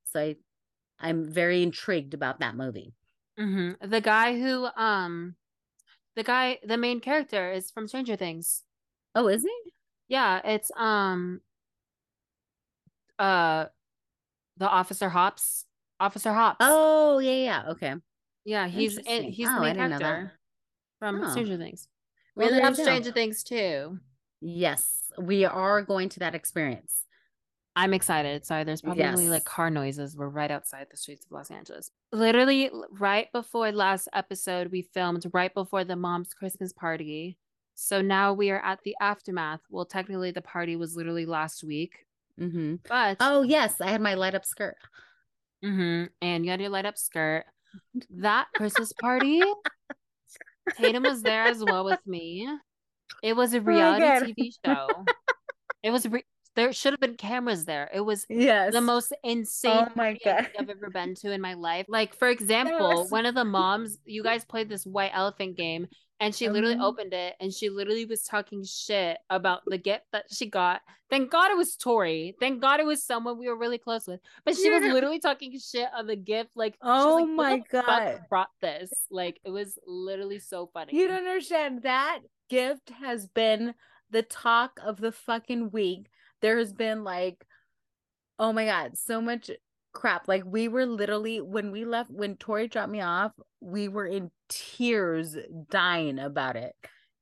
So 0.06 0.20
I, 0.22 0.36
I'm 1.00 1.32
very 1.32 1.64
intrigued 1.64 2.14
about 2.14 2.40
that 2.40 2.56
movie. 2.56 2.94
hmm 3.38 3.72
The 3.82 4.02
guy 4.02 4.40
who, 4.40 4.68
um, 4.76 5.36
the 6.18 6.24
guy, 6.24 6.58
the 6.66 6.78
main 6.78 7.00
character 7.00 7.52
is 7.52 7.70
from 7.70 7.88
Stranger 7.88 8.16
Things. 8.16 8.64
Oh, 9.16 9.28
is 9.28 9.44
he? 9.44 9.72
Yeah, 10.10 10.42
it's 10.44 10.72
um, 10.76 11.42
uh, 13.20 13.66
the 14.58 14.68
Officer 14.68 15.10
Hops, 15.10 15.66
Officer 16.00 16.34
Hops. 16.34 16.58
Oh, 16.60 17.20
yeah, 17.20 17.32
yeah. 17.32 17.64
Okay. 17.70 17.94
yeah, 18.46 18.68
he's 18.68 18.98
in, 18.98 19.26
he's 19.26 19.48
Oh, 19.48 19.56
the 19.56 19.62
main 19.62 19.76
didn't 19.76 19.92
know 19.92 20.00
that. 20.00 20.04
character 20.06 20.40
from 21.00 21.24
Oh. 21.24 21.30
Stranger 21.30 21.58
Things. 21.58 21.88
We 22.36 22.50
there 22.50 22.62
have. 22.62 22.76
Stranger 22.76 23.12
Things 23.12 23.44
too. 23.44 24.00
Yes, 24.42 25.12
we 25.20 25.46
are 25.46 25.84
going 25.84 26.10
to 26.10 26.20
that 26.20 26.34
experience. 26.34 27.04
I'm 27.78 27.94
excited. 27.94 28.46
Sorry, 28.46 28.64
there's 28.64 28.82
probably 28.82 29.04
Yes. 29.04 29.20
like 29.20 29.46
car 29.46 29.70
noises. 29.70 30.18
We're 30.18 30.30
right 30.30 30.50
outside 30.50 30.88
the 30.90 30.98
streets 30.98 31.26
of 31.26 31.32
Los 31.32 31.52
Angeles. 31.52 31.92
Literally, 32.12 32.72
right 32.92 33.32
before 33.32 33.72
last 33.72 34.08
episode, 34.14 34.72
we 34.72 34.82
filmed 34.82 35.26
right 35.32 35.54
before 35.54 35.84
the 35.84 35.96
mom's 35.96 36.34
Christmas 36.34 36.74
party. 36.74 37.38
So 37.76 38.02
now 38.02 38.34
we 38.34 38.50
are 38.50 38.60
at 38.66 38.80
the 38.84 38.96
aftermath. 39.00 39.62
Well, 39.70 39.86
technically, 39.86 40.32
the 40.32 40.42
party 40.42 40.76
was 40.76 40.96
literally 40.96 41.26
last 41.28 41.64
week, 41.64 42.06
Mm-hmm. 42.40 42.76
but 42.90 43.18
Oh, 43.20 43.44
yes, 43.44 43.80
I 43.80 43.90
had 43.92 44.02
my 44.02 44.16
light 44.16 44.34
up 44.36 44.46
skirt. 44.46 44.76
Mm-hmm. 45.64 46.06
and 46.22 46.46
you 46.46 46.52
had 46.52 46.60
your 46.62 46.70
light 46.70 46.86
up 46.86 46.98
skirt. 46.98 47.46
That 48.10 48.48
Christmas 48.56 48.92
party, 48.94 49.42
Tatum 50.78 51.04
was 51.04 51.22
there 51.22 51.44
as 51.44 51.64
well 51.64 51.86
with 51.86 52.00
me. 52.08 52.48
It 53.24 53.36
was 53.36 53.54
a 53.54 53.62
reality 53.62 54.34
God. 54.34 54.36
TV 54.36 54.50
show. 54.66 55.06
It 55.84 55.92
was 55.92 56.08
re- 56.08 56.26
there 56.58 56.74
should 56.74 56.92
have 56.92 57.00
been 57.00 57.16
cameras 57.16 57.64
there. 57.66 57.90
It 57.94 58.02
was 58.02 58.26
Yes. 58.30 58.74
the 58.74 58.82
most 58.82 59.14
insane 59.24 59.86
Oh 59.88 59.92
my 59.96 60.18
God. 60.26 60.50
I've 60.60 60.70
ever 60.70 60.90
been 60.90 61.14
to 61.22 61.32
in 61.32 61.40
my 61.40 61.54
life. 61.54 61.86
Like, 61.88 62.14
for 62.16 62.28
example, 62.28 63.04
Yes. 63.04 63.12
one 63.12 63.26
of 63.26 63.36
the 63.36 63.46
moms, 63.46 64.00
you 64.06 64.24
guys 64.30 64.44
played 64.44 64.68
this 64.68 64.86
white 64.86 65.12
elephant 65.14 65.56
game, 65.56 65.88
and 66.20 66.34
she 66.34 66.50
literally 66.50 66.76
Mhm. 66.76 66.84
opened 66.84 67.14
it 67.14 67.36
and 67.40 67.54
she 67.54 67.70
literally 67.70 68.06
was 68.06 68.24
talking 68.24 68.64
shit 68.66 69.20
about 69.30 69.62
the 69.68 69.78
gift 69.78 70.06
that 70.12 70.26
she 70.32 70.48
got. 70.50 70.82
Thank 71.12 71.30
God 71.30 71.52
it 71.52 71.58
was 71.58 71.76
Tori. 71.78 72.36
Thank 72.40 72.60
God 72.60 72.80
it 72.80 72.88
was 72.88 73.04
someone 73.04 73.38
we 73.38 73.48
were 73.48 73.56
really 73.56 73.78
close 73.78 74.08
with. 74.08 74.20
But 74.44 74.56
she 74.58 74.70
was 74.72 74.82
literally 75.06 75.20
talking 75.20 75.58
shit 75.60 75.88
on 75.96 76.08
the 76.08 76.16
gift. 76.16 76.52
Like, 76.56 76.76
Oh 76.82 77.18
like, 77.38 77.62
my 77.72 77.82
God. 77.82 78.20
brought 78.30 78.50
this? 78.62 78.92
Like, 79.12 79.40
it 79.46 79.52
was 79.52 79.78
literally 79.86 80.40
so 80.40 80.66
funny. 80.74 80.96
You 80.98 81.08
don't 81.08 81.20
understand. 81.20 81.84
That 81.84 82.22
gift 82.50 82.90
has 82.90 83.28
been 83.28 83.76
the 84.10 84.24
talk 84.24 84.80
of 84.84 84.98
the 85.00 85.12
fucking 85.12 85.70
week. 85.70 86.08
There 86.42 86.58
has 86.58 86.74
been 86.74 87.04
like, 87.04 87.44
oh 88.40 88.54
my 88.54 88.66
God, 88.66 88.98
so 88.98 89.22
much 89.22 89.50
crap. 89.94 90.28
Like, 90.28 90.44
we 90.46 90.68
were 90.68 90.86
literally, 90.86 91.42
when 91.42 91.72
we 91.72 91.86
left, 91.86 92.12
when 92.12 92.36
Tori 92.38 92.68
dropped 92.68 92.92
me 92.92 93.02
off, 93.02 93.32
we 93.62 93.88
were 93.88 94.06
in 94.06 94.32
tears 94.50 95.36
dying 95.70 96.20
about 96.20 96.56
it. 96.56 96.76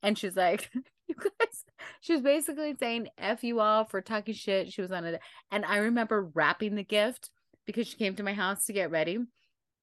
And 0.04 0.17
she's 0.17 0.36
like, 0.36 0.69
You 1.08 1.15
guys, 1.15 1.63
she 2.01 2.13
was 2.13 2.21
basically 2.21 2.75
saying 2.80 3.10
F 3.17 3.43
you 3.43 3.60
all 3.60 3.86
for 3.86 4.01
talking 4.01 4.34
shit. 4.34 4.73
She 4.73 4.82
was 4.82 4.91
on 4.91 5.06
it. 5.06 5.21
And 5.51 5.65
I 5.65 5.78
remember 5.78 6.32
wrapping 6.34 6.75
the 6.75 6.84
gift 6.84 7.30
because 7.65 7.88
she 7.88 7.97
came 7.97 8.15
to 8.15 8.23
my 8.23 8.34
house 8.34 8.65
to 8.65 8.73
get 8.73 8.91
ready. 8.91 9.19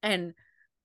And 0.03 0.35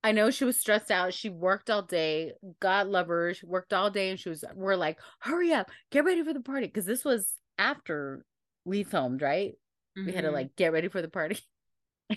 I 0.04 0.12
know 0.12 0.30
she 0.30 0.46
was 0.46 0.60
stressed 0.60 0.92
out. 0.92 1.14
She 1.14 1.30
worked 1.30 1.70
all 1.70 1.82
day. 1.82 2.34
God 2.60 2.88
love 2.88 3.08
her. 3.08 3.34
She 3.34 3.46
worked 3.46 3.74
all 3.74 3.90
day 3.90 4.10
and 4.10 4.20
she 4.20 4.30
was, 4.30 4.44
we're 4.54 4.76
like, 4.76 5.00
hurry 5.20 5.54
up, 5.54 5.72
get 5.92 6.06
ready 6.06 6.24
for 6.24 6.34
the 6.34 6.40
party. 6.40 6.68
Cause 6.68 6.86
this 6.86 7.04
was 7.04 7.34
after 7.58 8.24
we 8.68 8.84
filmed, 8.84 9.22
right? 9.22 9.54
We 9.96 10.12
had 10.12 10.24
to 10.24 10.30
Mhm. 10.30 10.34
like 10.34 10.56
get 10.56 10.74
ready 10.74 10.90
for 10.90 11.02
the 11.02 11.10
party. 11.10 11.40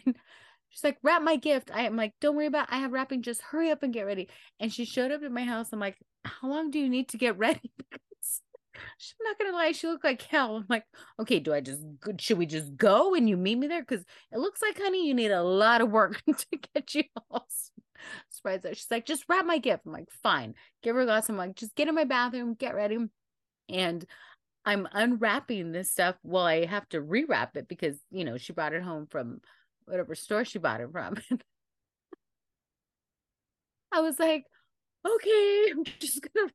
And 0.06 0.16
she's 0.68 0.84
like, 0.84 0.98
wrap 1.02 1.22
my 1.22 1.36
gift. 1.36 1.70
I 1.74 1.82
am 1.82 1.96
like, 1.96 2.14
don't 2.20 2.36
worry 2.36 2.46
about 2.46 2.72
I 2.72 2.78
have 2.78 2.92
wrapping, 2.92 3.22
just 3.22 3.42
hurry 3.42 3.70
up 3.72 3.82
and 3.82 3.92
get 3.92 4.06
ready. 4.06 4.28
And 4.60 4.72
she 4.72 4.84
showed 4.84 5.10
up 5.10 5.22
at 5.24 5.32
my 5.32 5.44
house. 5.44 5.72
I'm 5.72 5.80
like, 5.80 5.98
how 6.24 6.48
long 6.48 6.70
do 6.70 6.78
you 6.78 6.88
need 6.88 7.08
to 7.10 7.18
get 7.18 7.38
ready? 7.38 7.72
She's 8.98 9.14
not 9.22 9.38
gonna 9.38 9.52
lie, 9.52 9.72
she 9.72 9.88
looked 9.88 10.04
like 10.04 10.22
hell. 10.22 10.56
I'm 10.56 10.66
like, 10.68 10.84
okay, 11.18 11.40
do 11.40 11.52
I 11.52 11.60
just 11.60 11.82
should 12.18 12.38
we 12.38 12.46
just 12.46 12.76
go 12.76 13.14
and 13.14 13.28
you 13.28 13.36
meet 13.36 13.58
me 13.58 13.66
there? 13.66 13.82
Because 13.82 14.04
it 14.32 14.38
looks 14.38 14.62
like, 14.62 14.78
honey, 14.78 15.06
you 15.06 15.14
need 15.14 15.32
a 15.32 15.42
lot 15.42 15.80
of 15.80 15.90
work 15.90 16.22
to 16.26 16.46
get 16.74 16.94
you 16.94 17.04
all 17.30 17.46
surprised. 18.28 18.66
out. 18.66 18.76
She's 18.76 18.90
like, 18.90 19.06
just 19.06 19.24
wrap 19.28 19.44
my 19.44 19.58
gift. 19.58 19.84
I'm 19.86 19.92
like, 19.92 20.10
fine. 20.22 20.54
Give 20.82 20.94
her 20.94 21.02
a 21.02 21.04
glass. 21.04 21.28
I'm 21.28 21.36
like, 21.36 21.56
just 21.56 21.74
get 21.74 21.88
in 21.88 21.94
my 21.94 22.04
bathroom, 22.04 22.54
get 22.54 22.74
ready. 22.74 22.98
And 23.68 24.04
I'm 24.64 24.86
unwrapping 24.92 25.72
this 25.72 25.90
stuff 25.90 26.16
while 26.22 26.44
I 26.44 26.66
have 26.66 26.88
to 26.90 27.00
rewrap 27.00 27.56
it 27.56 27.68
because 27.68 27.98
you 28.10 28.24
know 28.24 28.36
she 28.36 28.52
brought 28.52 28.74
it 28.74 28.82
home 28.82 29.06
from 29.10 29.40
whatever 29.84 30.14
store 30.14 30.44
she 30.44 30.58
bought 30.58 30.80
it 30.80 30.90
from. 30.92 31.16
I 33.92 34.00
was 34.00 34.18
like, 34.18 34.44
okay, 35.06 35.64
I'm 35.70 35.84
just 35.84 36.20
gonna 36.22 36.50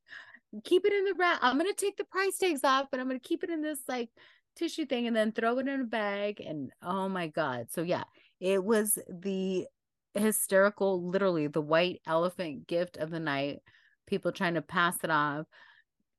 keep 0.63 0.85
it 0.85 0.93
in 0.93 1.05
the 1.05 1.13
wrap. 1.17 1.39
I'm 1.41 1.57
gonna 1.57 1.73
take 1.73 1.97
the 1.97 2.05
price 2.05 2.37
tags 2.37 2.63
off, 2.63 2.87
but 2.91 2.99
I'm 2.99 3.07
gonna 3.07 3.19
keep 3.19 3.43
it 3.43 3.49
in 3.49 3.61
this 3.61 3.79
like 3.87 4.09
tissue 4.55 4.85
thing 4.85 5.07
and 5.07 5.15
then 5.15 5.31
throw 5.31 5.59
it 5.59 5.67
in 5.67 5.81
a 5.81 5.85
bag. 5.85 6.41
And 6.41 6.71
oh 6.81 7.09
my 7.09 7.27
god. 7.27 7.67
So 7.71 7.81
yeah, 7.81 8.03
it 8.39 8.63
was 8.63 8.97
the 9.09 9.65
hysterical, 10.13 11.09
literally 11.09 11.47
the 11.47 11.61
white 11.61 12.01
elephant 12.07 12.67
gift 12.67 12.97
of 12.97 13.09
the 13.09 13.19
night. 13.19 13.59
People 14.07 14.31
trying 14.31 14.53
to 14.53 14.61
pass 14.61 14.95
it 15.03 15.09
off, 15.09 15.45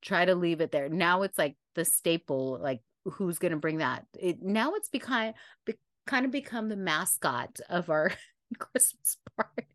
try 0.02 0.24
to 0.24 0.34
leave 0.34 0.60
it 0.60 0.72
there. 0.72 0.88
Now 0.88 1.22
it's 1.22 1.38
like 1.38 1.56
the 1.76 1.84
staple, 1.84 2.58
like 2.60 2.80
who's 3.04 3.38
gonna 3.38 3.56
bring 3.56 3.78
that? 3.78 4.04
It 4.18 4.42
now 4.42 4.74
it's 4.74 4.88
become 4.88 5.32
be, 5.64 5.74
kind 6.06 6.24
of 6.26 6.32
become 6.32 6.68
the 6.68 6.76
mascot 6.76 7.60
of 7.68 7.88
our 7.90 8.10
Christmas 8.58 9.16
party. 9.36 9.68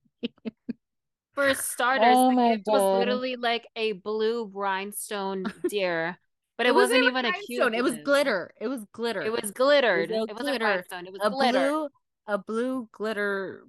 For 1.35 1.53
starters, 1.53 2.17
Oh 2.17 2.29
the 2.29 2.35
my 2.35 2.49
gift 2.55 2.67
was 2.67 2.99
literally 2.99 3.35
like 3.37 3.67
a 3.75 3.93
blue 3.93 4.51
rhinestone 4.53 5.45
deer, 5.69 6.17
but 6.57 6.65
it, 6.65 6.69
It 6.69 6.75
wasn't, 6.75 7.03
wasn't 7.05 7.11
even 7.17 7.25
a 7.25 7.31
cute. 7.31 7.61
rhinestone, 7.61 7.73
It 7.79 7.83
was 7.83 7.97
glitter. 8.03 8.51
It 8.59 8.67
was 8.67 8.81
glitter. 8.91 9.21
It 9.21 9.31
was 9.31 9.51
glittered. 9.51 10.11
a 10.11 10.13
It, 10.13 10.33
wasn't 10.33 10.41
glitter. 10.41 10.65
rhinestone. 10.65 11.07
It 11.07 11.13
was 11.13 11.21
a 11.23 11.29
glitter. 11.29 11.59
blue 11.59 11.89
a 12.27 12.37
blue 12.37 12.89
glitter 12.91 13.63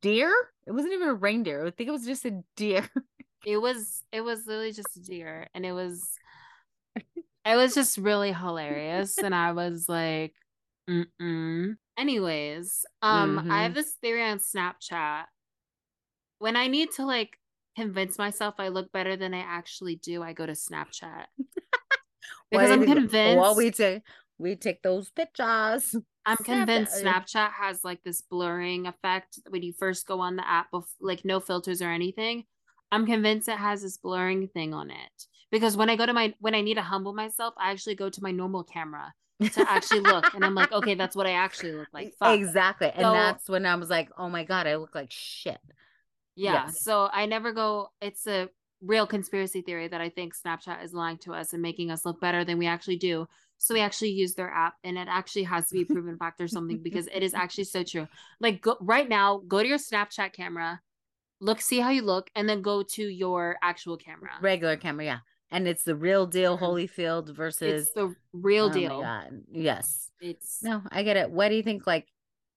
deer. 0.00 0.32
It 0.66 0.72
wasn't 0.72 0.94
even 0.94 1.08
a 1.08 1.14
reindeer. 1.14 1.66
I 1.66 1.70
think 1.70 1.88
it 1.88 1.92
was 1.92 2.06
just 2.06 2.24
a 2.24 2.42
deer. 2.56 2.88
It 3.44 3.58
was. 3.58 4.02
It 4.12 4.22
was 4.22 4.46
literally 4.46 4.72
just 4.72 4.96
a 4.96 5.00
deer, 5.00 5.48
and 5.54 5.64
it 5.66 5.72
was. 5.72 6.18
It 7.46 7.54
was 7.56 7.74
just 7.74 7.96
really 7.98 8.32
hilarious, 8.32 9.18
and 9.18 9.34
I 9.34 9.52
was 9.52 9.88
like, 9.88 10.34
Mm-mm. 10.90 11.76
Anyways, 11.98 12.84
um, 13.02 13.50
I 13.50 13.62
have 13.62 13.72
Mhm. 13.72 13.74
this 13.76 13.94
theory 13.94 14.22
on 14.24 14.38
Snapchat. 14.38 15.24
When 16.38 16.56
I 16.56 16.66
need 16.66 16.90
to 16.92 17.06
like 17.06 17.38
convince 17.76 18.18
myself 18.18 18.54
I 18.58 18.68
look 18.68 18.90
better 18.92 19.16
than 19.16 19.32
I 19.34 19.40
actually 19.40 19.96
do, 19.96 20.22
I 20.22 20.32
go 20.32 20.46
to 20.46 20.52
Snapchat. 20.52 21.26
Because 22.50 22.70
I'm 22.70 22.80
do 22.80 22.86
you 22.86 22.94
think- 22.94 22.98
convinced 23.10 23.40
Well, 23.40 23.56
we 23.56 23.70
take 23.72 24.02
we 24.38 24.54
take 24.56 24.82
those 24.82 25.10
pictures. 25.10 25.94
I'm 26.24 26.36
Snapchat- 26.36 26.44
convinced 26.44 27.02
Snapchat 27.04 27.52
has 27.52 27.82
like 27.84 28.02
this 28.04 28.22
blurring 28.22 28.86
effect 28.86 29.38
when 29.48 29.62
you 29.62 29.72
first 29.72 30.06
go 30.06 30.20
on 30.20 30.36
the 30.36 30.46
app, 30.48 30.70
bef- 30.72 30.94
like 31.00 31.24
no 31.24 31.40
filters 31.40 31.80
or 31.82 31.90
anything. 31.90 32.44
I'm 32.92 33.04
convinced 33.06 33.48
it 33.48 33.58
has 33.58 33.82
this 33.82 33.96
blurring 33.96 34.46
thing 34.48 34.74
on 34.74 34.90
it 34.90 35.26
because 35.50 35.76
when 35.76 35.90
I 35.90 35.96
go 35.96 36.06
to 36.06 36.12
my 36.12 36.34
when 36.40 36.54
I 36.54 36.60
need 36.60 36.74
to 36.74 36.82
humble 36.82 37.12
myself, 37.12 37.54
I 37.58 37.70
actually 37.70 37.94
go 37.94 38.08
to 38.10 38.22
my 38.22 38.30
normal 38.30 38.64
camera 38.64 39.12
to 39.52 39.70
actually 39.70 40.00
look, 40.00 40.32
and 40.34 40.44
I'm 40.44 40.54
like, 40.54 40.72
okay, 40.72 40.94
that's 40.94 41.14
what 41.14 41.26
I 41.26 41.32
actually 41.32 41.72
look 41.72 41.88
like. 41.92 42.14
Fuck. 42.18 42.38
Exactly. 42.38 42.88
And 42.88 43.02
So- 43.02 43.12
that's 43.12 43.48
when 43.48 43.66
I 43.66 43.74
was 43.76 43.90
like, 43.90 44.10
oh 44.16 44.28
my 44.28 44.44
God, 44.44 44.66
I 44.66 44.76
look 44.76 44.94
like 44.94 45.10
shit. 45.10 45.58
Yeah. 46.34 46.66
Yes. 46.66 46.82
So 46.82 47.08
I 47.12 47.26
never 47.26 47.52
go. 47.52 47.88
It's 48.00 48.26
a 48.26 48.48
real 48.82 49.06
conspiracy 49.06 49.62
theory 49.62 49.88
that 49.88 50.00
I 50.00 50.10
think 50.10 50.34
Snapchat 50.36 50.84
is 50.84 50.92
lying 50.92 51.16
to 51.18 51.32
us 51.32 51.52
and 51.54 51.62
making 51.62 51.90
us 51.90 52.04
look 52.04 52.20
better 52.20 52.44
than 52.44 52.58
we 52.58 52.66
actually 52.66 52.96
do. 52.98 53.26
So 53.58 53.72
we 53.72 53.80
actually 53.80 54.10
use 54.10 54.34
their 54.34 54.50
app, 54.50 54.74
and 54.84 54.98
it 54.98 55.08
actually 55.10 55.44
has 55.44 55.68
to 55.68 55.74
be 55.74 55.82
a 55.82 55.86
proven 55.86 56.18
fact 56.18 56.42
or 56.42 56.48
something 56.48 56.82
because 56.82 57.06
it 57.06 57.22
is 57.22 57.32
actually 57.32 57.64
so 57.64 57.82
true. 57.82 58.06
Like 58.38 58.60
go, 58.60 58.76
right 58.80 59.08
now, 59.08 59.40
go 59.48 59.62
to 59.62 59.68
your 59.68 59.78
Snapchat 59.78 60.34
camera, 60.34 60.80
look, 61.40 61.62
see 61.62 61.80
how 61.80 61.88
you 61.88 62.02
look, 62.02 62.28
and 62.34 62.46
then 62.46 62.60
go 62.60 62.82
to 62.82 63.02
your 63.02 63.56
actual 63.62 63.96
camera. 63.96 64.32
Regular 64.42 64.76
camera, 64.76 65.04
yeah. 65.06 65.18
And 65.50 65.68
it's 65.68 65.84
the 65.84 65.94
real 65.96 66.26
deal. 66.26 66.58
Holyfield 66.58 67.34
versus 67.34 67.86
It's 67.86 67.92
the 67.92 68.14
real 68.32 68.66
oh 68.66 68.68
my 68.68 68.74
deal. 68.74 69.00
God. 69.00 69.30
Yes. 69.50 70.10
It's 70.20 70.62
No, 70.62 70.82
I 70.90 71.02
get 71.02 71.16
it. 71.16 71.30
What 71.30 71.48
do 71.50 71.54
you 71.54 71.62
think 71.62 71.86
like 71.86 72.08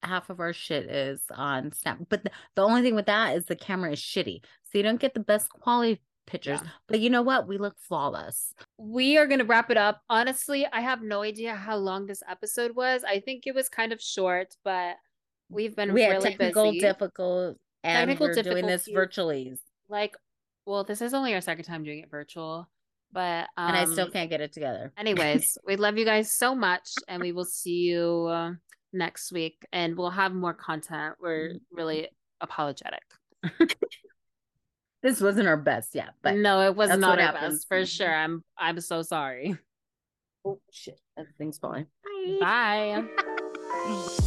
half 0.02 0.30
of 0.30 0.40
our 0.40 0.54
shit 0.54 0.90
is 0.90 1.22
on 1.32 1.72
Snap? 1.72 2.00
But 2.10 2.24
the, 2.24 2.32
the 2.56 2.64
only 2.64 2.82
thing 2.82 2.96
with 2.96 3.06
that 3.06 3.36
is 3.36 3.46
the 3.46 3.56
camera 3.56 3.92
is 3.92 4.00
shitty. 4.00 4.42
So 4.64 4.78
you 4.78 4.84
don't 4.84 5.00
get 5.00 5.14
the 5.14 5.20
best 5.20 5.50
quality 5.50 6.02
pictures. 6.26 6.60
Yeah. 6.64 6.70
But 6.88 7.00
you 7.00 7.10
know 7.10 7.22
what? 7.22 7.48
We 7.48 7.58
look 7.58 7.76
flawless. 7.80 8.54
we 8.78 9.18
are 9.18 9.26
going 9.28 9.40
to 9.40 9.46
wrap 9.46 9.70
it 9.72 9.78
up. 9.78 10.02
Honestly, 10.10 10.66
I 10.72 10.82
have 10.82 11.02
no 11.02 11.22
idea 11.22 11.56
how 11.56 11.76
long 11.78 12.06
this 12.06 12.24
episode 12.30 12.76
was. 12.76 13.04
I 13.04 13.20
think 13.20 13.44
it 13.46 13.54
was 13.56 13.70
kind 13.70 13.92
of 13.94 14.02
short, 14.02 14.56
but 14.64 14.96
we've 15.50 15.76
been 15.76 15.94
we 15.94 16.02
had 16.02 16.12
really 16.12 16.30
technical 16.30 16.72
busy. 16.72 16.80
difficult 16.80 17.58
and 17.84 18.10
Technical 18.10 18.28
we're 18.28 18.44
doing 18.44 18.66
this 18.68 18.88
virtually. 18.88 19.54
like 19.88 20.16
well 20.66 20.84
this 20.84 21.02
is 21.02 21.14
only 21.14 21.34
our 21.34 21.42
second 21.42 21.66
time 21.66 21.84
doing 21.84 22.00
it 22.00 22.12
virtual 22.12 22.70
but 23.12 23.48
um 23.58 23.68
and 23.70 23.78
I 23.78 23.86
still 23.86 24.10
can't 24.10 24.30
get 24.30 24.42
it 24.42 24.54
together. 24.54 24.92
anyways 24.98 25.58
we 25.66 25.76
love 25.76 25.98
you 25.98 26.06
guys 26.06 26.32
so 26.32 26.54
much 26.56 26.90
and 27.08 27.22
we 27.22 27.32
will 27.32 27.46
see 27.46 27.80
you 27.90 28.28
uh, 28.30 28.52
next 28.94 29.32
week 29.32 29.66
and 29.72 29.98
we'll 29.98 30.10
have 30.12 30.34
more 30.34 30.54
content 30.54 31.16
we're 31.22 31.54
really 31.72 32.10
apologetic 32.42 33.04
This 35.02 35.22
wasn't 35.22 35.48
our 35.48 35.56
best 35.56 35.96
yet, 35.96 36.10
but 36.22 36.36
no 36.36 36.60
it 36.68 36.76
was 36.76 36.90
not 36.98 37.20
our 37.20 37.26
happens. 37.28 37.56
best 37.60 37.68
for 37.70 37.86
sure 37.86 38.14
i'm 38.14 38.44
i'm 38.58 38.82
so 38.82 39.02
sorry 39.02 39.58
oh 40.46 40.60
shit, 40.72 41.00
that 41.16 41.26
thing's 41.38 41.58
falling. 41.58 41.86
bye 42.42 43.04
Bye. 43.08 44.18